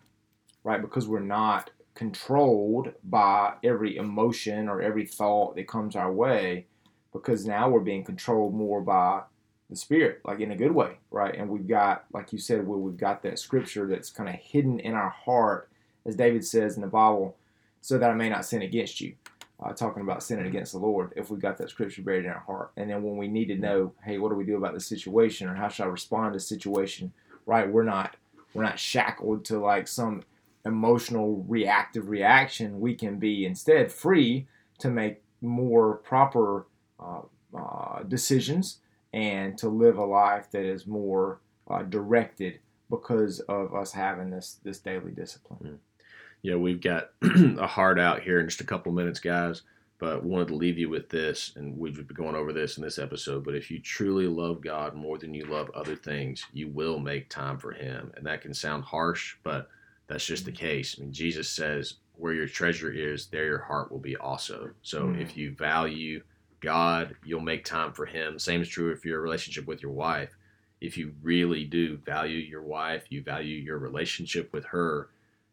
right? 0.64 0.82
Because 0.82 1.08
we're 1.08 1.20
not 1.20 1.70
controlled 1.94 2.92
by 3.04 3.54
every 3.64 3.96
emotion 3.96 4.68
or 4.68 4.82
every 4.82 5.06
thought 5.06 5.56
that 5.56 5.68
comes 5.68 5.96
our 5.96 6.12
way, 6.12 6.66
because 7.12 7.46
now 7.46 7.68
we're 7.68 7.80
being 7.80 8.04
controlled 8.04 8.54
more 8.54 8.80
by 8.80 9.22
the 9.70 9.76
Spirit, 9.76 10.20
like 10.24 10.40
in 10.40 10.52
a 10.52 10.56
good 10.56 10.72
way, 10.72 10.98
right? 11.10 11.34
And 11.34 11.48
we've 11.48 11.66
got, 11.66 12.04
like 12.12 12.32
you 12.32 12.38
said, 12.38 12.66
where 12.66 12.78
we've 12.78 12.96
got 12.96 13.22
that 13.22 13.38
scripture 13.38 13.86
that's 13.86 14.10
kind 14.10 14.28
of 14.28 14.34
hidden 14.36 14.80
in 14.80 14.94
our 14.94 15.10
heart, 15.10 15.68
as 16.04 16.14
David 16.14 16.44
says 16.44 16.76
in 16.76 16.82
the 16.82 16.88
Bible 16.88 17.36
so 17.80 17.98
that 17.98 18.10
I 18.10 18.14
may 18.14 18.30
not 18.30 18.44
sin 18.44 18.62
against 18.62 19.00
you. 19.00 19.14
Uh, 19.62 19.72
talking 19.72 20.02
about 20.02 20.24
sinning 20.24 20.46
against 20.46 20.72
the 20.72 20.78
Lord, 20.78 21.12
if 21.14 21.30
we've 21.30 21.40
got 21.40 21.56
that 21.58 21.70
scripture 21.70 22.02
buried 22.02 22.24
in 22.24 22.32
our 22.32 22.40
heart. 22.40 22.72
And 22.76 22.90
then 22.90 23.04
when 23.04 23.16
we 23.16 23.28
need 23.28 23.46
to 23.46 23.54
know, 23.54 23.92
hey, 24.02 24.18
what 24.18 24.30
do 24.30 24.34
we 24.34 24.44
do 24.44 24.56
about 24.56 24.74
the 24.74 24.80
situation, 24.80 25.48
or 25.48 25.54
how 25.54 25.68
should 25.68 25.84
I 25.84 25.88
respond 25.88 26.32
to 26.32 26.38
the 26.38 26.40
situation? 26.40 27.12
Right, 27.46 27.70
we're 27.70 27.84
not 27.84 28.16
we're 28.54 28.64
not 28.64 28.78
shackled 28.78 29.44
to 29.46 29.58
like 29.58 29.86
some 29.86 30.24
emotional 30.64 31.44
reactive 31.48 32.08
reaction. 32.08 32.80
We 32.80 32.94
can 32.94 33.18
be 33.18 33.46
instead 33.46 33.92
free 33.92 34.46
to 34.78 34.90
make 34.90 35.22
more 35.40 35.94
proper 35.96 36.66
decisions 38.08 38.78
and 39.12 39.58
to 39.58 39.68
live 39.68 39.98
a 39.98 40.04
life 40.04 40.50
that 40.50 40.64
is 40.64 40.86
more 40.86 41.40
uh, 41.68 41.82
directed 41.82 42.58
because 42.90 43.40
of 43.40 43.74
us 43.74 43.92
having 43.92 44.30
this 44.30 44.58
this 44.64 44.78
daily 44.78 45.12
discipline. 45.12 45.60
Mm 45.62 45.78
you 46.42 46.50
we've 46.58 46.80
got 46.80 47.10
a 47.22 47.66
hard 47.66 47.98
out 47.98 48.22
here 48.22 48.40
in 48.40 48.48
just 48.48 48.60
a 48.60 48.66
couple 48.66 48.92
minutes, 48.92 49.20
guys. 49.20 49.62
But 49.98 50.24
wanted 50.24 50.48
to 50.48 50.56
leave 50.56 50.78
you 50.78 50.88
with 50.88 51.08
this, 51.08 51.52
and 51.54 51.78
we've 51.78 51.94
been 51.94 52.06
going 52.08 52.34
over 52.34 52.52
this 52.52 52.76
in 52.76 52.82
this 52.82 52.98
episode. 52.98 53.44
But 53.44 53.54
if 53.54 53.70
you 53.70 53.78
truly 53.78 54.26
love 54.26 54.60
God 54.60 54.96
more 54.96 55.16
than 55.16 55.32
you 55.32 55.44
love 55.44 55.70
other 55.76 55.94
things, 55.94 56.44
you 56.52 56.66
will 56.66 56.98
make 56.98 57.28
time 57.28 57.56
for 57.56 57.70
Him. 57.70 58.10
And 58.16 58.26
that 58.26 58.40
can 58.40 58.52
sound 58.52 58.82
harsh, 58.82 59.36
but 59.44 59.68
that's 60.08 60.26
just 60.26 60.44
the 60.44 60.50
case. 60.50 60.96
I 60.98 61.02
mean, 61.02 61.12
Jesus 61.12 61.48
says, 61.48 61.94
"Where 62.16 62.34
your 62.34 62.48
treasure 62.48 62.90
is, 62.90 63.26
there 63.26 63.46
your 63.46 63.60
heart 63.60 63.92
will 63.92 64.00
be 64.00 64.16
also." 64.16 64.70
So 64.82 65.06
mm. 65.06 65.20
if 65.20 65.36
you 65.36 65.52
value 65.52 66.20
God, 66.62 67.16
you'll 67.24 67.40
make 67.40 67.64
time 67.64 67.92
for 67.92 68.06
Him. 68.06 68.38
Same 68.38 68.62
is 68.62 68.68
true 68.68 68.90
if 68.92 69.04
you're 69.04 69.18
a 69.18 69.22
relationship 69.22 69.66
with 69.66 69.82
your 69.82 69.92
wife. 69.92 70.36
If 70.80 70.96
you 70.96 71.12
really 71.22 71.64
do 71.64 71.98
value 71.98 72.38
your 72.38 72.62
wife, 72.62 73.04
you 73.10 73.22
value 73.22 73.58
your 73.58 73.78
relationship 73.78 74.52
with 74.52 74.64
her 74.66 75.10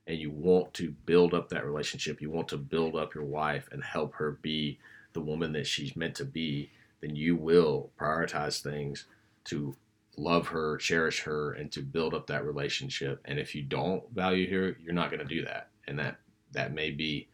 and 0.08 0.18
you 0.18 0.32
want 0.32 0.74
to 0.76 0.92
build 1.06 1.34
up 1.34 1.50
that 1.50 1.66
relationship, 1.66 2.22
you 2.22 2.32
want 2.32 2.48
to 2.48 2.58
build 2.58 2.96
up 2.96 3.14
your 3.14 3.26
wife 3.26 3.68
and 3.72 3.84
help 3.84 4.14
her 4.16 4.40
be 4.42 4.80
the 5.14 5.22
woman 5.22 5.52
that 5.54 5.68
she's 5.68 5.96
meant 5.96 6.16
to 6.16 6.26
be, 6.26 6.72
then 7.02 7.16
you 7.16 7.36
will 7.36 7.92
prioritize 8.00 8.62
things 8.62 9.06
to 9.46 9.76
love 10.18 10.48
her, 10.48 10.78
cherish 10.78 11.22
her, 11.22 11.54
and 11.54 11.72
to 11.72 11.82
build 11.82 12.14
up 12.14 12.28
that 12.28 12.46
relationship. 12.46 13.22
And 13.26 13.40
if 13.40 13.54
you 13.54 13.62
don't 13.62 14.04
value 14.14 14.50
her, 14.52 14.78
you're 14.84 14.94
not 14.94 15.12
going 15.12 15.20
to 15.20 15.36
do 15.36 15.46
that. 15.46 15.70
And 15.88 15.98
that 16.00 16.18
that 16.52 16.74
may 16.74 16.92
be, 16.92 17.28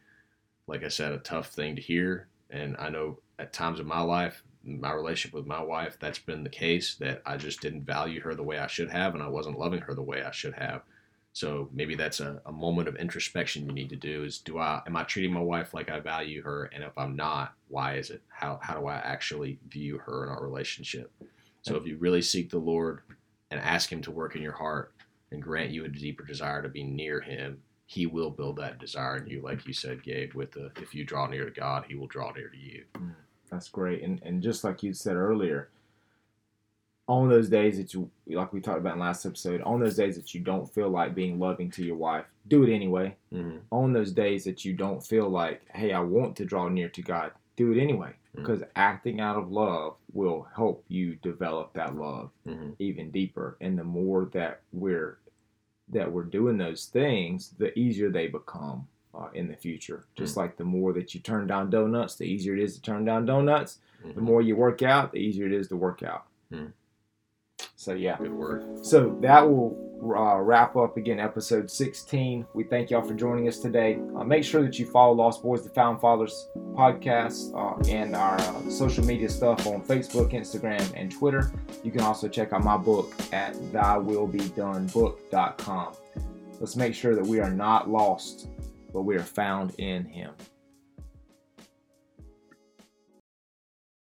like 0.66 0.84
I 0.84 0.88
said, 0.88 1.12
a 1.12 1.18
tough 1.18 1.48
thing 1.48 1.76
to 1.76 1.82
hear. 1.82 2.28
And 2.50 2.76
I 2.78 2.90
know 2.90 3.18
at 3.38 3.52
times 3.52 3.80
in 3.80 3.86
my 3.86 4.00
life, 4.00 4.42
my 4.64 4.92
relationship 4.92 5.34
with 5.34 5.46
my 5.46 5.62
wife, 5.62 5.96
that's 6.00 6.18
been 6.18 6.42
the 6.42 6.50
case 6.50 6.96
that 6.96 7.22
I 7.24 7.36
just 7.36 7.60
didn't 7.60 7.84
value 7.84 8.20
her 8.22 8.34
the 8.34 8.42
way 8.42 8.58
I 8.58 8.66
should 8.66 8.90
have, 8.90 9.14
and 9.14 9.22
I 9.22 9.28
wasn't 9.28 9.58
loving 9.58 9.80
her 9.82 9.94
the 9.94 10.02
way 10.02 10.22
I 10.22 10.32
should 10.32 10.54
have. 10.54 10.82
So 11.36 11.68
maybe 11.70 11.94
that's 11.94 12.20
a, 12.20 12.40
a 12.46 12.52
moment 12.52 12.88
of 12.88 12.96
introspection 12.96 13.66
you 13.66 13.72
need 13.72 13.90
to 13.90 13.96
do 13.96 14.24
is 14.24 14.38
do 14.38 14.58
I 14.58 14.80
am 14.86 14.96
I 14.96 15.02
treating 15.02 15.34
my 15.34 15.42
wife 15.42 15.74
like 15.74 15.90
I 15.90 16.00
value 16.00 16.42
her 16.42 16.70
and 16.72 16.82
if 16.82 16.96
I'm 16.96 17.14
not, 17.14 17.52
why 17.68 17.96
is 17.96 18.08
it? 18.08 18.22
How 18.28 18.58
how 18.62 18.80
do 18.80 18.86
I 18.86 18.94
actually 18.94 19.58
view 19.68 19.98
her 19.98 20.24
in 20.24 20.30
our 20.30 20.42
relationship? 20.42 21.12
So 21.60 21.76
if 21.76 21.86
you 21.86 21.98
really 21.98 22.22
seek 22.22 22.48
the 22.48 22.58
Lord 22.58 23.02
and 23.50 23.60
ask 23.60 23.92
him 23.92 24.00
to 24.02 24.10
work 24.10 24.34
in 24.34 24.40
your 24.40 24.52
heart 24.52 24.94
and 25.30 25.42
grant 25.42 25.72
you 25.72 25.84
a 25.84 25.88
deeper 25.88 26.24
desire 26.24 26.62
to 26.62 26.70
be 26.70 26.84
near 26.84 27.20
him, 27.20 27.60
he 27.84 28.06
will 28.06 28.30
build 28.30 28.56
that 28.56 28.78
desire 28.78 29.18
in 29.18 29.26
you, 29.26 29.42
like 29.42 29.66
you 29.66 29.74
said, 29.74 30.02
Gabe, 30.02 30.32
with 30.32 30.52
the 30.52 30.70
if 30.80 30.94
you 30.94 31.04
draw 31.04 31.26
near 31.26 31.44
to 31.44 31.50
God, 31.50 31.84
he 31.86 31.96
will 31.96 32.06
draw 32.06 32.32
near 32.32 32.48
to 32.48 32.56
you. 32.56 32.84
Mm, 32.94 33.14
that's 33.50 33.68
great. 33.68 34.02
And 34.02 34.20
and 34.22 34.42
just 34.42 34.64
like 34.64 34.82
you 34.82 34.92
said 34.92 35.16
earlier, 35.16 35.70
on 37.08 37.28
those 37.28 37.48
days 37.48 37.76
that 37.76 37.94
you, 37.94 38.10
like 38.28 38.52
we 38.52 38.60
talked 38.60 38.78
about 38.78 38.94
in 38.94 39.00
last 39.00 39.24
episode, 39.24 39.60
on 39.62 39.80
those 39.80 39.96
days 39.96 40.16
that 40.16 40.34
you 40.34 40.40
don't 40.40 40.72
feel 40.72 40.88
like 40.88 41.14
being 41.14 41.38
loving 41.38 41.70
to 41.70 41.84
your 41.84 41.96
wife, 41.96 42.24
do 42.48 42.64
it 42.64 42.74
anyway. 42.74 43.14
Mm-hmm. 43.32 43.58
On 43.70 43.92
those 43.92 44.12
days 44.12 44.44
that 44.44 44.64
you 44.64 44.72
don't 44.72 45.04
feel 45.04 45.28
like, 45.28 45.62
hey, 45.72 45.92
I 45.92 46.00
want 46.00 46.36
to 46.36 46.44
draw 46.44 46.68
near 46.68 46.88
to 46.88 47.02
God, 47.02 47.30
do 47.56 47.72
it 47.72 47.80
anyway. 47.80 48.08
Mm-hmm. 48.08 48.42
Because 48.42 48.62
acting 48.74 49.20
out 49.20 49.36
of 49.36 49.52
love 49.52 49.94
will 50.12 50.48
help 50.54 50.84
you 50.88 51.14
develop 51.22 51.72
that 51.74 51.96
love 51.96 52.30
mm-hmm. 52.46 52.70
even 52.80 53.10
deeper. 53.10 53.56
And 53.60 53.78
the 53.78 53.84
more 53.84 54.28
that 54.32 54.62
we're 54.72 55.18
that 55.88 56.10
we're 56.10 56.24
doing 56.24 56.58
those 56.58 56.86
things, 56.86 57.54
the 57.58 57.76
easier 57.78 58.10
they 58.10 58.26
become 58.26 58.88
uh, 59.16 59.28
in 59.34 59.48
the 59.48 59.56
future. 59.56 60.04
Just 60.16 60.34
mm. 60.34 60.38
like 60.38 60.56
the 60.56 60.64
more 60.64 60.92
that 60.92 61.14
you 61.14 61.20
turn 61.20 61.46
down 61.46 61.70
donuts, 61.70 62.16
the 62.16 62.24
easier 62.24 62.54
it 62.54 62.62
is 62.62 62.76
to 62.76 62.82
turn 62.82 63.04
down 63.04 63.26
donuts. 63.26 63.78
The 64.02 64.10
mm-hmm. 64.10 64.24
more 64.24 64.42
you 64.42 64.56
work 64.56 64.82
out, 64.82 65.12
the 65.12 65.18
easier 65.18 65.46
it 65.46 65.52
is 65.52 65.68
to 65.68 65.76
work 65.76 66.02
out. 66.02 66.26
Mm. 66.52 66.72
So 67.74 67.94
yeah, 67.94 68.18
good 68.18 68.32
word. 68.32 68.84
So 68.84 69.16
that 69.22 69.48
will 69.48 69.86
uh, 70.02 70.40
wrap 70.40 70.76
up 70.76 70.96
again 70.96 71.18
episode 71.18 71.68
16. 71.70 72.46
We 72.54 72.64
thank 72.64 72.90
y'all 72.90 73.02
for 73.02 73.14
joining 73.14 73.48
us 73.48 73.58
today. 73.58 73.98
Uh, 74.16 74.24
make 74.24 74.44
sure 74.44 74.62
that 74.62 74.78
you 74.78 74.86
follow 74.86 75.14
Lost 75.14 75.42
Boys, 75.42 75.64
the 75.64 75.70
Found 75.70 76.00
Fathers 76.00 76.48
podcast, 76.74 77.52
uh, 77.54 77.74
and 77.90 78.14
our 78.14 78.38
uh, 78.38 78.68
social 78.68 79.04
media 79.04 79.28
stuff 79.28 79.66
on 79.66 79.82
Facebook, 79.82 80.30
Instagram, 80.32 80.88
and 80.94 81.10
Twitter. 81.10 81.50
You 81.82 81.90
can 81.90 82.02
also 82.02 82.28
check 82.28 82.52
out 82.52 82.62
my 82.62 82.76
book 82.76 83.12
at 83.32 83.54
thywillbedonebook.com. 83.54 85.94
Let's 86.60 86.76
make 86.76 86.94
sure 86.94 87.14
that 87.14 87.26
we 87.26 87.40
are 87.40 87.50
not 87.50 87.90
lost, 87.90 88.48
but 88.96 89.02
we 89.02 89.14
are 89.14 89.22
found 89.22 89.74
in 89.76 90.06
Him. 90.06 90.30